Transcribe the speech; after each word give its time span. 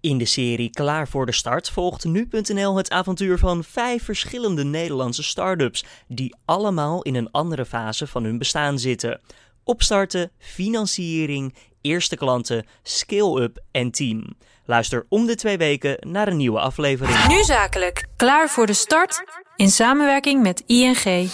In 0.00 0.18
de 0.18 0.24
serie 0.24 0.70
Klaar 0.70 1.08
voor 1.08 1.26
de 1.26 1.32
Start 1.32 1.70
volgt 1.70 2.04
nu.nl 2.04 2.76
het 2.76 2.90
avontuur 2.90 3.38
van 3.38 3.64
vijf 3.64 4.04
verschillende 4.04 4.64
Nederlandse 4.64 5.22
start-ups 5.22 5.84
die 6.08 6.34
allemaal 6.44 7.02
in 7.02 7.14
een 7.14 7.30
andere 7.30 7.64
fase 7.64 8.06
van 8.06 8.24
hun 8.24 8.38
bestaan 8.38 8.78
zitten. 8.78 9.20
Opstarten, 9.64 10.30
financiering, 10.38 11.54
eerste 11.80 12.16
klanten, 12.16 12.66
scale-up 12.82 13.62
en 13.70 13.90
team. 13.90 14.36
Luister 14.64 15.06
om 15.08 15.26
de 15.26 15.34
twee 15.34 15.56
weken 15.56 15.96
naar 16.00 16.28
een 16.28 16.36
nieuwe 16.36 16.60
aflevering. 16.60 17.26
Nu 17.26 17.42
zakelijk. 17.42 18.06
Klaar 18.16 18.48
voor 18.48 18.66
de 18.66 18.72
start 18.72 19.24
in 19.56 19.70
samenwerking 19.70 20.42
met 20.42 20.62
ING. 20.66 21.30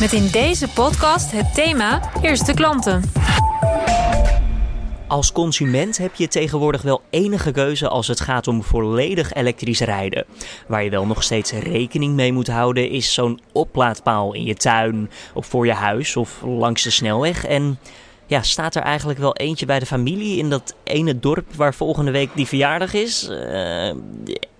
Met 0.00 0.12
in 0.12 0.28
deze 0.30 0.68
podcast 0.68 1.30
het 1.30 1.54
thema 1.54 2.10
Eerste 2.22 2.54
klanten. 2.54 3.02
Als 5.08 5.32
consument 5.32 5.98
heb 5.98 6.14
je 6.14 6.28
tegenwoordig 6.28 6.82
wel 6.82 7.02
enige 7.10 7.50
keuze 7.50 7.88
als 7.88 8.06
het 8.06 8.20
gaat 8.20 8.48
om 8.48 8.62
volledig 8.62 9.32
elektrisch 9.32 9.80
rijden. 9.80 10.24
Waar 10.66 10.84
je 10.84 10.90
wel 10.90 11.06
nog 11.06 11.22
steeds 11.22 11.52
rekening 11.52 12.14
mee 12.14 12.32
moet 12.32 12.48
houden 12.48 12.90
is 12.90 13.14
zo'n 13.14 13.40
oplaadpaal 13.52 14.34
in 14.34 14.44
je 14.44 14.54
tuin 14.54 15.10
of 15.34 15.46
voor 15.46 15.66
je 15.66 15.72
huis 15.72 16.16
of 16.16 16.42
langs 16.42 16.82
de 16.82 16.90
snelweg. 16.90 17.44
En 17.44 17.78
ja, 18.26 18.42
staat 18.42 18.74
er 18.74 18.82
eigenlijk 18.82 19.18
wel 19.18 19.36
eentje 19.36 19.66
bij 19.66 19.78
de 19.78 19.86
familie 19.86 20.38
in 20.38 20.50
dat 20.50 20.74
ene 20.84 21.18
dorp 21.18 21.54
waar 21.54 21.74
volgende 21.74 22.10
week 22.10 22.30
die 22.34 22.46
verjaardag 22.46 22.94
is? 22.94 23.28
Uh, 23.30 23.88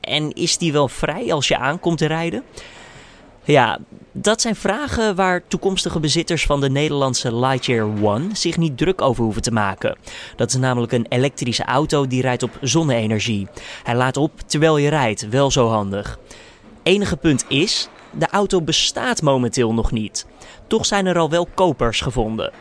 en 0.01 0.33
is 0.33 0.59
die 0.59 0.73
wel 0.73 0.89
vrij 0.89 1.33
als 1.33 1.49
je 1.49 1.59
aankomt 1.59 1.99
te 1.99 2.07
rijden? 2.07 2.43
Ja, 3.49 3.79
dat 4.13 4.41
zijn 4.41 4.57
vragen 4.57 5.15
waar 5.15 5.43
toekomstige 5.47 6.01
bezitters 6.01 6.47
van 6.47 6.61
de 6.61 6.71
Nederlandse 6.71 7.37
Lightyear 7.37 7.89
One 8.03 8.27
zich 8.33 8.57
niet 8.57 8.77
druk 8.77 9.01
over 9.03 9.25
hoeven 9.25 9.43
te 9.43 9.51
maken. 9.51 9.97
Dat 10.37 10.49
is 10.49 10.57
namelijk 10.57 10.93
een 10.93 11.07
elektrische 11.09 11.65
auto 11.65 12.07
die 12.07 12.23
rijdt 12.23 12.43
op 12.43 12.51
zonne-energie. 12.61 13.49
Hij 13.83 13.95
laat 13.95 14.17
op 14.17 14.33
terwijl 14.47 14.77
je 14.77 14.89
rijdt, 14.89 15.29
wel 15.29 15.51
zo 15.51 15.69
handig. 15.69 16.19
Enige 16.83 17.17
punt 17.17 17.45
is, 17.49 17.89
de 18.11 18.29
auto 18.31 18.63
bestaat 18.63 19.23
momenteel 19.23 19.75
nog 19.75 19.91
niet. 19.91 20.27
Toch 20.67 20.87
zijn 20.87 21.07
er 21.07 21.19
al 21.19 21.31
wel 21.31 21.49
kopers 21.55 22.01
gevonden. 22.01 22.53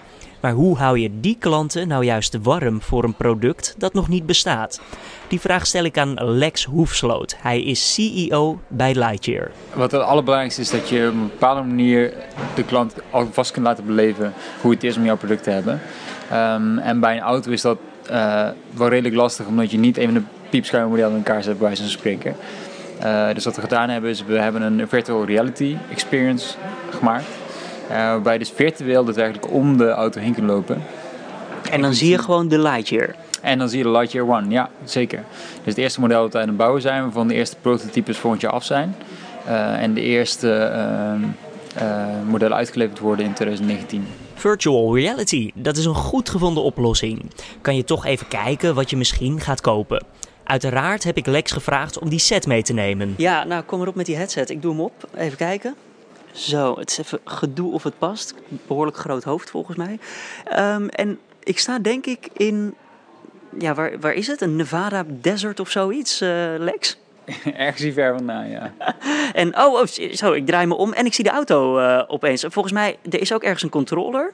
Maar 0.48 0.56
hoe 0.56 0.78
hou 0.78 1.00
je 1.00 1.20
die 1.20 1.38
klanten 1.40 1.88
nou 1.88 2.06
juist 2.06 2.38
warm 2.42 2.82
voor 2.82 3.04
een 3.04 3.14
product 3.14 3.76
dat 3.78 3.94
nog 3.94 4.08
niet 4.08 4.26
bestaat? 4.26 4.82
Die 5.28 5.40
vraag 5.40 5.66
stel 5.66 5.84
ik 5.84 5.98
aan 5.98 6.14
Lex 6.14 6.64
Hoefsloot. 6.64 7.36
Hij 7.40 7.64
is 7.64 7.94
CEO 7.94 8.60
bij 8.68 8.96
Lightyear. 8.96 9.52
Wat 9.74 9.92
het 9.92 10.02
allerbelangrijkste 10.02 10.62
is 10.62 10.70
dat 10.70 10.90
je 10.90 11.08
op 11.08 11.14
een 11.14 11.28
bepaalde 11.28 11.62
manier 11.62 12.14
de 12.56 12.64
klant 12.64 12.94
alvast 13.10 13.52
kunt 13.52 13.66
laten 13.66 13.86
beleven 13.86 14.34
hoe 14.62 14.72
het 14.72 14.84
is 14.84 14.98
om 14.98 15.04
jouw 15.04 15.18
product 15.18 15.44
te 15.44 15.50
hebben. 15.50 15.82
Um, 16.34 16.78
en 16.78 17.00
bij 17.00 17.16
een 17.16 17.24
auto 17.24 17.52
is 17.52 17.62
dat 17.62 17.78
uh, 18.12 18.50
wel 18.74 18.88
redelijk 18.88 19.16
lastig, 19.16 19.46
omdat 19.46 19.72
je 19.72 19.78
niet 19.78 19.98
even 19.98 20.16
een 20.16 20.28
piepschuim 20.50 20.90
model 20.90 21.10
in 21.10 21.16
elkaar 21.16 21.44
zet, 21.44 21.60
bij 21.60 21.76
van 21.76 21.88
spreken. 21.88 22.36
Uh, 23.04 23.34
dus 23.34 23.46
wat 23.46 23.56
we 23.56 23.62
gedaan 23.62 23.90
hebben, 23.90 24.10
is 24.10 24.26
we 24.26 24.40
hebben 24.40 24.62
een 24.62 24.88
virtual 24.88 25.26
reality 25.26 25.78
experience 25.92 26.56
gemaakt. 26.90 27.26
Uh, 27.90 27.96
waarbij 27.96 28.34
je 28.34 28.40
dus 28.40 28.52
virtueel 28.56 29.04
dus 29.04 29.16
eigenlijk 29.16 29.54
om 29.54 29.78
de 29.78 29.90
auto 29.90 30.20
heen 30.20 30.34
kunt 30.34 30.48
lopen. 30.48 30.84
En 31.72 31.82
dan 31.82 31.94
zie 31.94 32.10
je 32.10 32.18
gewoon 32.18 32.48
de 32.48 32.60
Lightyear. 32.60 33.16
En 33.42 33.58
dan 33.58 33.70
zie 33.70 33.78
je 33.78 33.84
de 33.84 33.90
Lightyear 33.90 34.28
One, 34.30 34.50
ja, 34.50 34.70
zeker. 34.84 35.24
Dus 35.40 35.66
het 35.66 35.78
eerste 35.78 36.00
model 36.00 36.22
dat 36.22 36.34
we 36.34 36.40
aan 36.40 36.48
het 36.48 36.58
bouwen 36.58 36.82
zijn, 36.82 37.02
waarvan 37.02 37.28
de 37.28 37.34
eerste 37.34 37.56
prototypes 37.62 38.18
volgend 38.18 38.42
jaar 38.42 38.52
af 38.52 38.64
zijn. 38.64 38.96
Uh, 39.48 39.82
en 39.82 39.94
de 39.94 40.02
eerste 40.02 40.72
uh, 40.74 41.84
uh, 41.84 42.06
modellen 42.28 42.58
uitgeleverd 42.58 43.00
worden 43.00 43.26
in 43.26 43.34
2019. 43.34 44.08
Virtual 44.34 44.96
reality, 44.96 45.52
dat 45.54 45.78
is 45.78 45.86
een 45.86 45.96
goed 45.96 46.30
gevonden 46.30 46.64
oplossing. 46.64 47.32
Kan 47.62 47.76
je 47.76 47.84
toch 47.84 48.06
even 48.06 48.28
kijken 48.28 48.76
wat 48.76 48.90
je 48.90 48.98
misschien 48.98 49.40
gaat 49.40 49.62
kopen. 49.62 50.06
Uiteraard 50.44 51.04
heb 51.04 51.18
ik 51.18 51.26
Lex 51.26 51.52
gevraagd 51.52 52.00
om 52.00 52.10
die 52.10 52.20
set 52.20 52.48
mee 52.48 52.64
te 52.64 52.74
nemen. 52.74 53.14
Ja, 53.18 53.44
nou 53.44 53.64
kom 53.64 53.82
erop 53.82 53.96
met 53.96 54.06
die 54.06 54.16
headset. 54.16 54.50
Ik 54.50 54.62
doe 54.62 54.72
hem 54.72 54.82
op. 54.82 55.10
Even 55.16 55.38
kijken. 55.38 55.76
Zo, 56.38 56.80
het 56.80 56.90
is 56.90 56.98
even 56.98 57.20
gedoe 57.26 57.74
of 57.74 57.84
het 57.84 57.98
past. 57.98 58.34
Behoorlijk 58.68 58.98
groot 58.98 59.24
hoofd 59.24 59.50
volgens 59.50 59.78
mij. 59.78 60.00
Um, 60.74 60.90
en 60.90 61.20
ik 61.44 61.60
sta 61.60 61.80
denk 61.80 62.06
ik 62.06 62.30
in 62.34 62.76
ja, 63.58 63.74
waar, 63.74 64.00
waar 64.00 64.14
is 64.14 64.28
het? 64.28 64.42
Een 64.42 64.56
Nevada 64.56 65.06
desert 65.08 65.60
of 65.60 65.70
zoiets, 65.70 66.22
uh, 66.22 66.30
Lex? 66.58 66.98
Ergens 67.54 67.82
hier 67.82 67.94
ver 67.94 68.14
vandaan, 68.14 68.50
ja. 68.50 68.74
en 69.34 69.58
oh, 69.58 69.74
oh, 69.74 69.86
zo, 70.12 70.32
ik 70.32 70.46
draai 70.46 70.66
me 70.66 70.76
om 70.76 70.94
en 70.94 71.06
ik 71.06 71.14
zie 71.14 71.24
de 71.24 71.30
auto 71.30 71.80
uh, 71.80 72.04
opeens. 72.08 72.46
Volgens 72.50 72.74
mij, 72.74 72.98
er 73.10 73.22
is 73.22 73.34
ook 73.34 73.44
ergens 73.44 73.64
een 73.64 73.70
controller. 73.70 74.34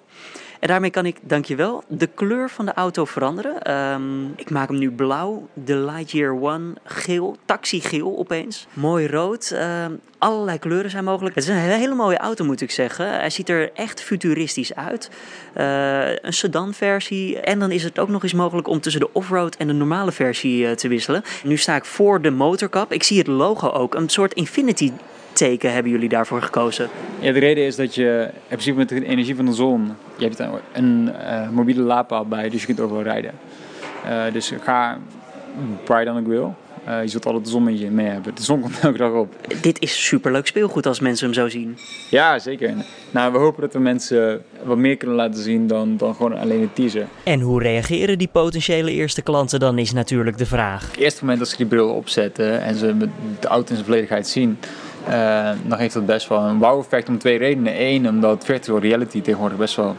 En 0.60 0.68
daarmee 0.68 0.90
kan 0.90 1.06
ik, 1.06 1.18
dankjewel, 1.22 1.84
de 1.88 2.08
kleur 2.08 2.50
van 2.50 2.66
de 2.66 2.74
auto 2.74 3.06
veranderen. 3.06 3.72
Um, 3.94 4.34
ik 4.36 4.50
maak 4.50 4.68
hem 4.68 4.78
nu 4.78 4.92
blauw, 4.92 5.48
de 5.54 5.76
Lightyear 5.76 6.42
One 6.42 6.74
geel, 6.84 7.38
taxi 7.46 7.82
geel 7.82 8.18
opeens. 8.18 8.68
Mooi 8.74 9.08
rood, 9.08 9.52
um, 9.86 10.00
allerlei 10.18 10.60
kleuren 10.60 10.92
zijn 10.92 11.04
mogelijk. 11.04 11.36
Het 11.36 11.44
is 11.44 11.50
een 11.50 11.56
hele 11.56 11.96
mooie 11.96 12.18
auto 12.18 12.46
moet 12.46 12.62
ik 12.62 12.72
zeggen. 12.72 13.14
Hij 13.14 13.30
ziet 13.30 13.50
er 13.50 13.72
echt 13.74 14.02
futuristisch 14.02 14.76
uit. 14.76 15.10
Uh, 15.58 16.10
een 16.10 16.34
sedan 16.34 16.74
versie 16.74 17.40
en 17.40 17.60
dan 17.60 17.72
is 17.72 17.84
het 17.84 18.00
ook 18.00 18.10
nog 18.10 18.24
eens 18.24 18.34
mogelijk 18.34 18.68
om 18.68 18.80
tussen 18.80 19.02
de 19.02 19.14
offroad 19.14 19.56
en 19.56 19.68
de 19.68 19.74
normale 19.74 20.12
versie 20.12 20.66
uh, 20.66 20.72
te 20.72 20.88
wisselen. 20.88 21.24
Nu 21.44 21.58
sta 21.58 21.76
ik 21.76 21.86
voor 21.86 22.22
de 22.22 22.32
motorkap. 22.32 22.92
Ik 22.92 23.04
zie 23.04 23.18
het 23.18 23.28
logo 23.28 23.70
ook, 23.70 23.96
een 23.96 24.10
soort 24.10 24.34
Infinity 24.34 24.92
teken 25.34 25.74
hebben 25.74 25.92
jullie 25.92 26.10
daarvoor 26.10 26.42
gekozen? 26.42 26.90
Ja, 27.20 27.32
de 27.32 27.40
reden 27.40 27.66
is 27.66 27.76
dat 27.76 27.96
je 27.96 28.30
in 28.32 28.42
principe 28.48 28.78
met 28.78 28.90
de 28.90 29.06
energie 29.06 29.36
van 29.36 29.46
de 29.46 29.54
zon, 29.54 29.96
je 30.18 30.26
hebt 30.26 30.40
een, 30.40 30.52
een 30.74 31.16
uh, 31.22 31.50
mobiele 31.50 31.82
laadpaal 31.82 32.26
bij, 32.26 32.50
dus 32.50 32.60
je 32.60 32.66
kunt 32.66 32.80
overal 32.80 33.04
rijden. 33.04 33.32
Uh, 34.06 34.24
dus 34.34 34.54
ga 34.62 34.98
waar 35.86 36.00
je 36.00 36.06
dan 36.06 36.18
ook 36.18 36.28
wil. 36.28 36.56
Uh, 36.88 37.02
je 37.02 37.08
zult 37.08 37.26
altijd 37.26 37.44
de 37.44 37.50
zon 37.50 37.64
met 37.64 37.80
je 37.80 37.90
mee 37.90 38.08
hebben. 38.08 38.36
De 38.36 38.44
zon 38.44 38.62
komt 38.62 38.80
elke 38.80 38.98
dag 38.98 39.12
op. 39.12 39.36
Dit 39.62 39.82
is 39.82 40.06
superleuk 40.06 40.48
speelgoed 40.48 40.86
als 40.86 41.00
mensen 41.00 41.26
hem 41.26 41.36
zo 41.36 41.50
zien. 41.50 41.78
Ja, 42.10 42.40
zeker. 42.40 42.74
Nou, 43.12 43.32
we 43.32 43.38
hopen 43.38 43.62
dat 43.62 43.74
we 43.74 43.80
mensen 43.80 44.44
wat 44.64 44.78
meer 44.78 44.98
kunnen 44.98 45.16
laten 45.16 45.44
zien 45.44 45.68
dan, 45.68 45.98
dan 45.98 46.16
gewoon 46.16 46.38
alleen 46.38 46.62
een 46.62 46.74
teaser. 46.74 47.08
En 47.24 47.40
hoe 47.40 47.62
reageren 47.62 48.18
die 48.18 48.30
potentiële 48.32 48.92
eerste 48.92 49.22
klanten 49.22 49.60
dan 49.60 49.78
is 49.78 49.94
natuurlijk 49.94 50.38
de 50.38 50.46
vraag. 50.46 50.92
Het 50.92 51.00
eerste 51.00 51.22
moment 51.22 51.40
dat 51.40 51.50
ze 51.50 51.58
die 51.58 51.66
bril 51.66 51.90
opzetten 51.90 52.62
en 52.62 52.76
ze 52.76 52.98
de 53.40 53.48
auto 53.48 53.70
in 53.70 53.76
zijn 53.76 53.86
volledigheid 53.86 54.28
zien, 54.28 54.58
uh, 55.10 55.50
dan 55.66 55.80
heeft 55.80 55.94
dat 55.94 56.06
best 56.06 56.28
wel 56.28 56.42
een 56.42 56.60
wow-effect 56.60 57.10
om 57.10 57.18
twee 57.18 57.38
redenen. 57.38 57.82
Eén, 57.82 58.10
omdat 58.10 58.46
virtual 58.46 58.80
reality 58.80 59.22
tegenwoordig 59.22 59.58
best 59.58 59.76
wel 59.76 59.96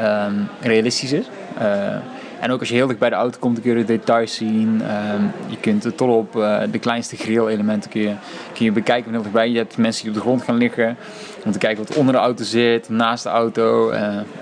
um, 0.00 0.48
realistisch 0.60 1.12
is. 1.12 1.26
Uh, 1.60 1.94
en 2.40 2.50
ook 2.50 2.60
als 2.60 2.68
je 2.68 2.74
heel 2.74 2.86
dicht 2.86 2.98
bij 2.98 3.08
de 3.08 3.14
auto 3.14 3.38
komt, 3.38 3.60
kun 3.60 3.70
je 3.70 3.76
de 3.76 3.84
details 3.84 4.34
zien. 4.34 4.82
Um, 5.14 5.32
je 5.46 5.56
kunt 5.60 5.84
het 5.84 5.96
tot 5.96 6.08
op 6.08 6.36
uh, 6.36 6.58
de 6.70 6.78
kleinste 6.78 7.16
grill-elementen 7.16 7.90
kun 7.90 8.00
je, 8.00 8.12
kun 8.52 8.64
je 8.64 8.72
bekijken 8.72 9.04
van 9.04 9.12
heel 9.12 9.22
dichtbij. 9.22 9.50
Je 9.50 9.56
hebt 9.56 9.76
mensen 9.76 10.02
die 10.02 10.10
op 10.10 10.16
de 10.16 10.22
grond 10.22 10.42
gaan 10.42 10.56
liggen 10.56 10.96
om 11.44 11.52
te 11.52 11.58
kijken 11.58 11.86
wat 11.86 11.96
onder 11.96 12.14
de 12.14 12.20
auto 12.20 12.44
zit, 12.44 12.88
naast 12.88 13.22
de 13.22 13.28
auto. 13.28 13.90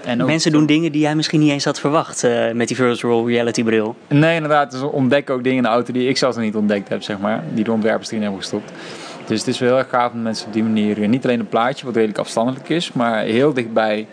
en 0.04 0.22
ook 0.22 0.26
mensen 0.26 0.52
doen 0.52 0.66
dingen 0.66 0.92
die 0.92 1.00
jij 1.00 1.14
misschien 1.14 1.40
niet 1.40 1.50
eens 1.50 1.64
had 1.64 1.80
verwacht 1.80 2.26
met 2.52 2.68
die 2.68 2.76
virtual 2.76 3.28
reality 3.28 3.64
bril. 3.64 3.96
Nee, 4.08 4.34
inderdaad. 4.34 4.70
Dus 4.70 4.80
ontdekken 4.80 5.34
ook 5.34 5.42
dingen 5.42 5.58
in 5.58 5.62
de 5.62 5.68
auto 5.68 5.92
die 5.92 6.08
ik 6.08 6.16
zelf 6.16 6.34
nog 6.34 6.44
niet 6.44 6.56
ontdekt 6.56 6.88
heb, 6.88 7.02
zeg 7.02 7.18
maar. 7.18 7.42
Die 7.54 7.64
de 7.64 7.72
ontwerpers 7.72 8.08
erin 8.08 8.22
hebben 8.22 8.40
gestopt. 8.40 8.72
Dus 9.26 9.38
het 9.38 9.48
is 9.48 9.58
wel 9.58 9.68
heel 9.68 9.78
erg 9.78 9.88
gaaf 9.88 10.12
om 10.12 10.22
mensen 10.22 10.46
op 10.46 10.52
die 10.52 10.62
manier 10.62 11.02
eh, 11.02 11.08
niet 11.08 11.24
alleen 11.24 11.40
een 11.40 11.48
plaatje, 11.48 11.86
wat 11.86 11.94
redelijk 11.94 12.18
afstandelijk 12.18 12.68
is, 12.68 12.92
maar 12.92 13.22
heel 13.22 13.52
dichtbij 13.52 14.06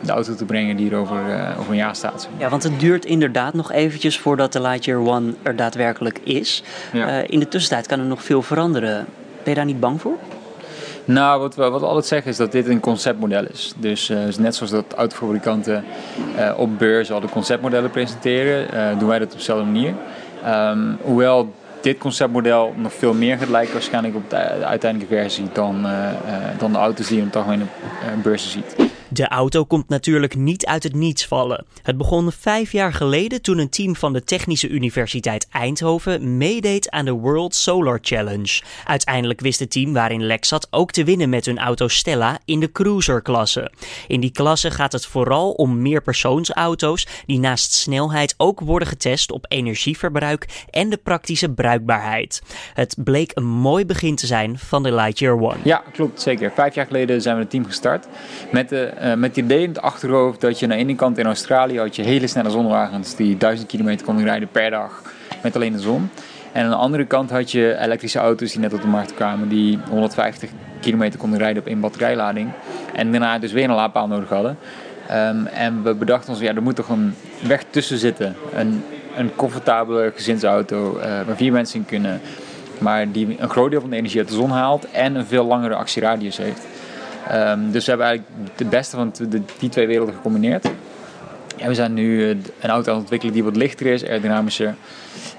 de 0.00 0.12
auto 0.12 0.34
te 0.34 0.44
brengen 0.44 0.76
die 0.76 0.90
er 0.90 0.96
over, 0.96 1.28
uh, 1.28 1.58
over 1.58 1.70
een 1.70 1.76
jaar 1.76 1.96
staat. 1.96 2.28
Ja, 2.36 2.48
want 2.48 2.62
het 2.62 2.80
duurt 2.80 3.04
inderdaad 3.04 3.54
nog 3.54 3.72
eventjes 3.72 4.18
voordat 4.18 4.52
de 4.52 4.60
Lightyear 4.60 5.06
One 5.06 5.34
er 5.42 5.56
daadwerkelijk 5.56 6.20
is. 6.24 6.62
Ja. 6.92 7.22
Uh, 7.22 7.24
in 7.26 7.38
de 7.38 7.48
tussentijd 7.48 7.86
kan 7.86 7.98
er 7.98 8.04
nog 8.04 8.22
veel 8.22 8.42
veranderen. 8.42 9.06
Ben 9.42 9.52
je 9.52 9.54
daar 9.54 9.64
niet 9.64 9.80
bang 9.80 10.00
voor? 10.00 10.16
Nou, 11.04 11.40
wat 11.40 11.54
we, 11.54 11.70
wat 11.70 11.80
we 11.80 11.86
altijd 11.86 12.06
zeggen 12.06 12.30
is 12.30 12.36
dat 12.36 12.52
dit 12.52 12.68
een 12.68 12.80
conceptmodel 12.80 13.44
is. 13.46 13.74
Dus 13.76 14.10
uh, 14.10 14.18
net 14.38 14.54
zoals 14.54 14.72
dat 14.72 14.84
autofabrikanten 14.96 15.84
op 16.56 16.78
beurs 16.78 17.12
al 17.12 17.20
de 17.20 17.28
conceptmodellen 17.28 17.90
presenteren, 17.90 18.98
doen 18.98 19.08
wij 19.08 19.18
dat 19.18 19.32
op 19.32 19.38
dezelfde 19.38 19.64
manier. 19.64 19.94
Um, 20.46 20.98
hoewel 21.02 21.52
dit 21.80 21.98
conceptmodel 21.98 22.74
nog 22.76 22.92
veel 22.92 23.14
meer 23.14 23.38
gaat 23.38 23.48
lijken 23.48 23.72
waarschijnlijk 23.72 24.14
op 24.14 24.30
de 24.30 24.36
uiteindelijke 24.64 25.14
versie 25.14 25.48
dan, 25.52 25.86
uh, 25.86 25.92
uh, 25.92 26.34
dan 26.58 26.72
de 26.72 26.78
auto's 26.78 27.06
die 27.06 27.16
je 27.16 27.22
op 27.22 27.32
op 27.62 27.68
uh, 28.16 28.22
beurzen 28.22 28.50
ziet. 28.50 28.89
De 29.12 29.28
auto 29.28 29.64
komt 29.64 29.88
natuurlijk 29.88 30.36
niet 30.36 30.66
uit 30.66 30.82
het 30.82 30.94
niets 30.94 31.26
vallen. 31.26 31.64
Het 31.82 31.96
begon 31.96 32.32
vijf 32.32 32.72
jaar 32.72 32.92
geleden 32.92 33.42
toen 33.42 33.58
een 33.58 33.68
team 33.68 33.96
van 33.96 34.12
de 34.12 34.24
Technische 34.24 34.68
Universiteit 34.68 35.46
Eindhoven 35.50 36.36
meedeed 36.36 36.90
aan 36.90 37.04
de 37.04 37.10
World 37.10 37.54
Solar 37.54 37.98
Challenge. 38.02 38.62
Uiteindelijk 38.84 39.40
wist 39.40 39.60
het 39.60 39.70
team 39.70 39.92
waarin 39.92 40.26
Lex 40.26 40.48
zat 40.48 40.68
ook 40.70 40.90
te 40.90 41.04
winnen 41.04 41.28
met 41.28 41.46
hun 41.46 41.58
auto 41.58 41.88
Stella 41.88 42.38
in 42.44 42.60
de 42.60 42.72
cruiser-klasse. 42.72 43.70
In 44.06 44.20
die 44.20 44.30
klasse 44.30 44.70
gaat 44.70 44.92
het 44.92 45.06
vooral 45.06 45.50
om 45.50 45.82
meerpersoonsauto's 45.82 47.06
die 47.26 47.38
naast 47.38 47.72
snelheid 47.72 48.34
ook 48.36 48.60
worden 48.60 48.88
getest 48.88 49.32
op 49.32 49.44
energieverbruik 49.48 50.66
en 50.70 50.90
de 50.90 50.96
praktische 50.96 51.50
bruikbaarheid. 51.50 52.42
Het 52.74 52.96
bleek 53.04 53.30
een 53.34 53.46
mooi 53.46 53.86
begin 53.86 54.14
te 54.14 54.26
zijn 54.26 54.58
van 54.58 54.82
de 54.82 54.92
Lightyear 54.92 55.40
One. 55.40 55.58
Ja, 55.62 55.82
klopt 55.92 56.20
zeker. 56.20 56.52
Vijf 56.52 56.74
jaar 56.74 56.86
geleden 56.86 57.22
zijn 57.22 57.34
we 57.34 57.40
het 57.40 57.50
team 57.50 57.64
gestart 57.64 58.06
met 58.52 58.68
de 58.68 58.98
uh, 59.02 59.14
met 59.14 59.36
het 59.36 59.44
idee 59.44 59.62
in 59.62 59.68
het 59.68 59.80
achterhoofd 59.80 60.40
dat 60.40 60.58
je 60.58 60.64
aan 60.64 60.70
de 60.70 60.76
ene 60.76 60.94
kant 60.94 61.18
in 61.18 61.26
Australië 61.26 61.78
had 61.78 61.96
je 61.96 62.02
hele 62.02 62.26
snelle 62.26 62.50
zonnewagens 62.50 63.16
die 63.16 63.36
1000 63.36 63.68
kilometer 63.68 64.06
konden 64.06 64.24
rijden 64.24 64.48
per 64.48 64.70
dag 64.70 65.02
met 65.42 65.54
alleen 65.54 65.72
de 65.72 65.78
zon. 65.78 66.10
En 66.52 66.64
aan 66.64 66.70
de 66.70 66.76
andere 66.76 67.04
kant 67.04 67.30
had 67.30 67.50
je 67.50 67.76
elektrische 67.78 68.18
auto's 68.18 68.52
die 68.52 68.60
net 68.60 68.72
op 68.72 68.80
de 68.80 68.86
markt 68.86 69.14
kwamen, 69.14 69.48
die 69.48 69.78
150 69.88 70.50
kilometer 70.80 71.18
konden 71.18 71.38
rijden 71.38 71.62
op 71.62 71.68
één 71.68 71.80
batterijlading. 71.80 72.50
En 72.94 73.10
daarna 73.10 73.38
dus 73.38 73.52
weer 73.52 73.68
een 73.68 73.74
laadpaal 73.74 74.06
nodig 74.06 74.28
hadden. 74.28 74.58
Ehm, 75.08 75.46
en 75.46 75.82
we 75.82 75.94
bedachten 75.94 76.30
ons, 76.30 76.40
ja, 76.40 76.54
er 76.54 76.62
moet 76.62 76.76
toch 76.76 76.88
een 76.88 77.14
weg 77.46 77.64
tussen 77.70 77.98
zitten. 77.98 78.36
Een, 78.54 78.84
een 79.16 79.34
comfortabele 79.36 80.12
gezinsauto 80.14 80.96
uh, 80.96 81.02
waar 81.02 81.36
vier 81.36 81.52
mensen 81.52 81.78
in 81.78 81.86
kunnen. 81.86 82.20
Maar 82.78 83.12
die 83.12 83.36
een 83.38 83.48
groot 83.50 83.70
deel 83.70 83.80
van 83.80 83.90
de 83.90 83.96
energie 83.96 84.18
uit 84.20 84.28
de 84.28 84.34
zon 84.34 84.50
haalt 84.50 84.90
en 84.90 85.14
een 85.14 85.26
veel 85.26 85.44
langere 85.44 85.74
actieradius 85.74 86.36
heeft. 86.36 86.66
Um, 87.32 87.70
dus 87.70 87.84
we 87.84 87.90
hebben 87.90 88.06
eigenlijk 88.06 88.38
het 88.56 88.70
beste 88.70 88.96
van 88.96 89.12
de, 89.28 89.42
die 89.58 89.68
twee 89.68 89.86
werelden 89.86 90.14
gecombineerd. 90.14 90.70
En 91.56 91.68
we 91.68 91.74
zijn 91.74 91.94
nu 91.94 92.28
een 92.28 92.70
auto 92.70 92.88
aan 92.88 92.94
het 92.94 93.02
ontwikkelen 93.02 93.34
die 93.34 93.44
wat 93.44 93.56
lichter 93.56 93.86
is, 93.86 94.04
aerodynamischer 94.04 94.74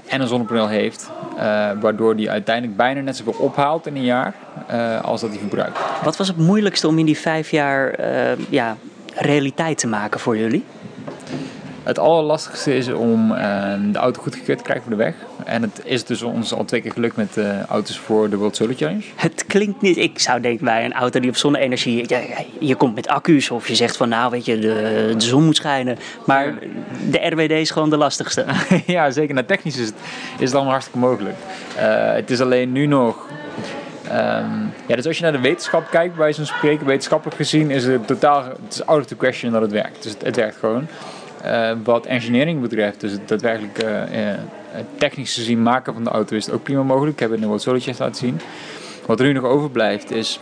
en 0.07 0.21
een 0.21 0.27
zonnepaneel 0.27 0.67
heeft. 0.67 1.09
Uh, 1.35 1.69
waardoor 1.79 2.15
die 2.15 2.29
uiteindelijk 2.29 2.77
bijna 2.77 3.01
net 3.01 3.17
zoveel 3.17 3.35
ophaalt 3.39 3.87
in 3.87 3.95
een 3.95 4.03
jaar 4.03 4.33
uh, 4.71 5.01
als 5.03 5.21
dat 5.21 5.29
hij 5.29 5.39
verbruikt. 5.39 5.79
Wat 6.03 6.17
was 6.17 6.27
het 6.27 6.37
moeilijkste 6.37 6.87
om 6.87 6.99
in 6.99 7.05
die 7.05 7.17
vijf 7.17 7.51
jaar 7.51 7.95
ja, 8.49 8.77
realiteit 9.15 9.77
te 9.77 9.87
maken 9.87 10.19
voor 10.19 10.37
jullie? 10.37 10.65
Het 11.83 11.99
allerlastigste 11.99 12.75
is 12.75 12.87
om 12.87 13.31
uh, 13.31 13.37
de 13.91 13.99
auto 13.99 14.21
goedgekeurd 14.21 14.57
te 14.57 14.63
krijgen 14.63 14.83
voor 14.83 14.97
de 14.97 15.03
weg. 15.03 15.15
En 15.45 15.61
het 15.61 15.81
is 15.83 16.03
dus 16.03 16.21
ons 16.21 16.53
al 16.53 16.65
twee 16.65 16.81
keer 16.81 16.91
gelukt 16.91 17.15
met 17.15 17.37
uh, 17.37 17.63
auto's 17.63 17.99
voor 17.99 18.29
de 18.29 18.37
World 18.37 18.55
Solar 18.55 18.75
Challenge. 18.75 19.03
Het 19.15 19.45
klinkt 19.47 19.81
niet, 19.81 19.97
ik 19.97 20.19
zou 20.19 20.41
denken 20.41 20.65
bij 20.65 20.85
een 20.85 20.93
auto 20.93 21.19
die 21.19 21.29
op 21.29 21.35
zonne-energie, 21.35 22.03
ja, 22.07 22.19
je 22.59 22.75
komt 22.75 22.95
met 22.95 23.07
accu's 23.07 23.49
of 23.49 23.67
je 23.67 23.75
zegt 23.75 23.97
van 23.97 24.09
nou 24.09 24.31
weet 24.31 24.45
je, 24.45 24.59
de, 24.59 25.13
de 25.17 25.25
zon 25.25 25.43
moet 25.43 25.55
schijnen. 25.55 25.97
Maar 26.25 26.53
de 27.09 27.27
RWD 27.27 27.51
is 27.51 27.71
gewoon 27.71 27.89
de 27.89 27.97
lastigste. 27.97 28.45
ja, 28.85 29.11
zeker. 29.11 29.33
Nou, 29.33 29.45
technisch 29.45 29.77
is 29.77 29.85
het, 29.85 29.95
is 30.37 30.45
het 30.45 30.53
allemaal 30.53 30.71
hartstikke 30.71 30.99
mogelijk. 30.99 31.35
Uh, 31.77 32.13
het 32.13 32.29
is 32.29 32.41
alleen 32.41 32.71
nu 32.71 32.85
nog 32.85 33.29
Um, 34.11 34.73
ja, 34.85 34.95
dus 34.95 35.05
als 35.05 35.17
je 35.17 35.23
naar 35.23 35.31
de 35.31 35.39
wetenschap 35.39 35.89
kijkt, 35.89 36.15
bij 36.15 36.33
zo'n 36.33 36.45
spreken, 36.45 36.85
wetenschappelijk 36.85 37.37
gezien, 37.37 37.71
is 37.71 37.85
het 37.85 38.07
totaal 38.07 38.43
het 38.43 38.73
is 38.73 38.85
out 38.85 38.99
of 38.99 39.05
the 39.05 39.15
question 39.15 39.51
dat 39.51 39.61
het 39.61 39.71
werkt. 39.71 40.03
Dus 40.03 40.11
het, 40.11 40.21
het 40.21 40.35
werkt 40.35 40.57
gewoon. 40.57 40.87
Uh, 41.45 41.71
wat 41.83 42.05
engineering 42.05 42.61
betreft, 42.61 42.99
dus 42.99 43.11
het 43.11 43.27
daadwerkelijk 43.27 43.83
uh, 43.83 43.89
uh, 43.89 44.29
technisch 44.97 45.33
gezien 45.33 45.61
maken 45.63 45.93
van 45.93 46.03
de 46.03 46.09
auto, 46.09 46.35
is 46.35 46.45
het 46.45 46.55
ook 46.55 46.63
prima 46.63 46.83
mogelijk. 46.83 47.13
Ik 47.13 47.19
heb 47.19 47.31
het 47.31 47.43
World 47.43 47.61
Solar 47.61 47.79
Challenge 47.79 48.03
laten 48.03 48.15
zien. 48.15 48.39
Wat 49.05 49.19
er 49.19 49.25
nu 49.25 49.33
nog 49.33 49.43
overblijft, 49.43 50.11
is 50.11 50.39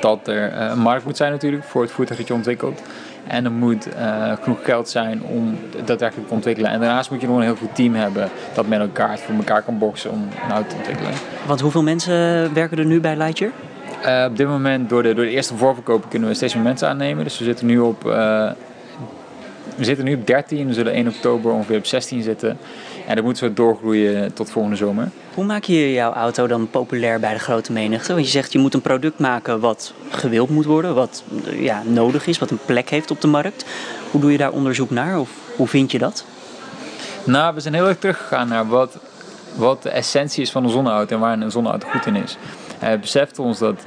dat 0.00 0.28
er 0.28 0.56
een 0.56 0.78
markt 0.78 1.04
moet 1.04 1.16
zijn 1.16 1.32
natuurlijk 1.32 1.64
voor 1.64 1.82
het 1.82 1.90
voertuig 1.90 2.18
dat 2.18 2.28
je 2.28 2.34
ontwikkelt. 2.34 2.82
En 3.26 3.44
er 3.44 3.52
moet 3.52 3.88
uh, 3.88 4.32
genoeg 4.42 4.64
geld 4.64 4.88
zijn 4.88 5.22
om 5.22 5.58
daadwerkelijk 5.84 6.28
te 6.28 6.34
ontwikkelen. 6.34 6.70
En 6.70 6.80
daarnaast 6.80 7.10
moet 7.10 7.20
je 7.20 7.26
nog 7.26 7.36
een 7.36 7.42
heel 7.42 7.56
goed 7.56 7.74
team 7.74 7.94
hebben 7.94 8.28
dat 8.54 8.66
met 8.66 8.80
elkaar 8.80 9.18
voor 9.18 9.34
elkaar 9.34 9.62
kan 9.62 9.78
boksen 9.78 10.10
om 10.10 10.28
een 10.44 10.52
auto 10.52 10.68
te 10.68 10.76
ontwikkelen. 10.76 11.12
Want 11.46 11.60
hoeveel 11.60 11.82
mensen 11.82 12.14
werken 12.54 12.78
er 12.78 12.84
nu 12.84 13.00
bij 13.00 13.16
Lightyear? 13.16 13.52
Uh, 14.04 14.24
op 14.30 14.36
dit 14.36 14.46
moment, 14.46 14.88
door 14.88 15.02
de, 15.02 15.14
door 15.14 15.24
de 15.24 15.30
eerste 15.30 15.56
voorverkopen, 15.56 16.08
kunnen 16.08 16.28
we 16.28 16.34
steeds 16.34 16.54
meer 16.54 16.62
mensen 16.62 16.88
aannemen. 16.88 17.24
Dus 17.24 17.38
we 17.38 17.44
zitten 17.44 17.66
nu 17.66 17.78
op, 17.78 18.04
uh, 18.04 18.50
we 19.76 19.84
zitten 19.84 20.04
nu 20.04 20.14
op 20.14 20.26
13, 20.26 20.66
we 20.66 20.74
zullen 20.74 20.92
1 20.92 21.08
oktober 21.08 21.52
ongeveer 21.52 21.78
op 21.78 21.86
16 21.86 22.22
zitten. 22.22 22.58
En 23.06 23.14
dat 23.14 23.24
moeten 23.24 23.48
we 23.48 23.54
doorgroeien 23.54 24.32
tot 24.32 24.50
volgende 24.50 24.76
zomer. 24.76 25.10
Hoe 25.34 25.44
maak 25.44 25.64
je 25.64 25.92
jouw 25.92 26.12
auto 26.12 26.46
dan 26.46 26.70
populair 26.70 27.20
bij 27.20 27.32
de 27.32 27.38
grote 27.38 27.72
menigte? 27.72 28.12
Want 28.12 28.24
je 28.24 28.30
zegt 28.30 28.52
je 28.52 28.58
moet 28.58 28.74
een 28.74 28.80
product 28.80 29.18
maken 29.18 29.60
wat 29.60 29.92
gewild 30.10 30.50
moet 30.50 30.64
worden, 30.64 30.94
wat 30.94 31.24
ja, 31.50 31.82
nodig 31.84 32.26
is, 32.26 32.38
wat 32.38 32.50
een 32.50 32.58
plek 32.66 32.90
heeft 32.90 33.10
op 33.10 33.20
de 33.20 33.26
markt. 33.26 33.64
Hoe 34.10 34.20
doe 34.20 34.32
je 34.32 34.38
daar 34.38 34.52
onderzoek 34.52 34.90
naar 34.90 35.18
of 35.18 35.30
hoe 35.56 35.66
vind 35.66 35.90
je 35.92 35.98
dat? 35.98 36.24
Nou, 37.24 37.54
we 37.54 37.60
zijn 37.60 37.74
heel 37.74 37.88
erg 37.88 37.98
teruggegaan 37.98 38.48
naar 38.48 38.68
wat, 38.68 38.98
wat 39.54 39.82
de 39.82 39.90
essentie 39.90 40.42
is 40.42 40.50
van 40.50 40.64
een 40.64 40.70
zonneauto 40.70 41.14
en 41.14 41.20
waar 41.20 41.40
een 41.40 41.50
zonneauto 41.50 41.88
goed 41.88 42.06
in 42.06 42.16
is. 42.16 42.36
En 42.78 42.90
het 42.90 43.00
beseft 43.00 43.38
ons 43.38 43.58
dat 43.58 43.82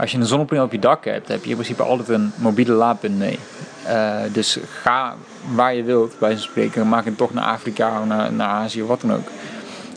als 0.00 0.12
je 0.12 0.18
een 0.18 0.26
zonnepaneel 0.26 0.64
op 0.64 0.72
je 0.72 0.78
dak 0.78 1.04
hebt, 1.04 1.28
heb 1.28 1.42
je 1.42 1.48
in 1.48 1.54
principe 1.54 1.82
altijd 1.82 2.08
een 2.08 2.32
mobiele 2.36 2.72
laadpunt 2.72 3.18
mee. 3.18 3.38
Uh, 3.86 4.16
dus 4.32 4.58
ga 4.82 5.14
waar 5.54 5.74
je 5.74 5.82
wilt, 5.82 6.18
bij 6.18 6.30
zo'n 6.30 6.40
spreken. 6.40 6.88
Maak 6.88 7.04
het 7.04 7.16
toch 7.16 7.34
naar 7.34 7.44
Afrika 7.44 8.00
of 8.00 8.06
naar, 8.06 8.32
naar 8.32 8.48
Azië 8.48 8.82
of 8.82 8.88
wat 8.88 9.00
dan 9.00 9.12
ook. 9.12 9.28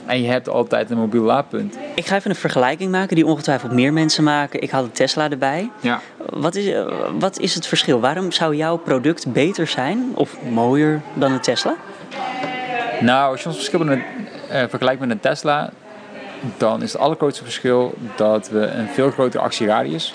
En 0.06 0.22
je 0.22 0.28
hebt 0.30 0.50
altijd 0.50 0.90
een 0.90 0.98
mobiel 0.98 1.24
laadpunt. 1.24 1.78
Ik 1.96 2.06
ga 2.06 2.16
even 2.16 2.30
een 2.30 2.36
vergelijking 2.36 2.92
maken 2.92 3.16
die 3.16 3.26
ongetwijfeld 3.26 3.72
meer 3.72 3.94
mensen 3.94 4.24
maken. 4.24 4.62
Ik 4.62 4.70
had 4.70 4.84
een 4.84 4.92
Tesla 4.92 5.30
erbij. 5.30 5.72
Ja. 5.80 6.00
Wat 6.30 6.56
is, 6.56 6.76
wat 7.20 7.40
is 7.40 7.56
het 7.56 7.68
verschil? 7.68 8.00
Waarom 8.00 8.32
zou 8.32 8.56
jouw 8.56 8.78
product 8.78 9.34
beter 9.34 9.68
zijn 9.68 10.12
of 10.16 10.36
mooier 10.50 11.02
dan 11.14 11.32
een 11.32 11.42
Tesla? 11.42 11.76
Nou, 13.00 13.32
als 13.32 13.42
je 13.42 13.48
ons 13.48 13.56
verschil 13.58 13.84
met, 13.84 14.00
uh, 14.52 14.64
vergelijkt 14.70 15.00
met 15.00 15.10
een 15.10 15.20
Tesla, 15.20 15.72
dan 16.57 16.81
is 16.81 16.94
het 16.94 17.01
allergrootste 17.01 17.44
verschil 17.44 17.94
dat 18.16 18.50
we 18.50 18.66
een 18.66 18.88
veel 18.88 19.12
grotere 19.12 19.44
actieradius 19.44 20.13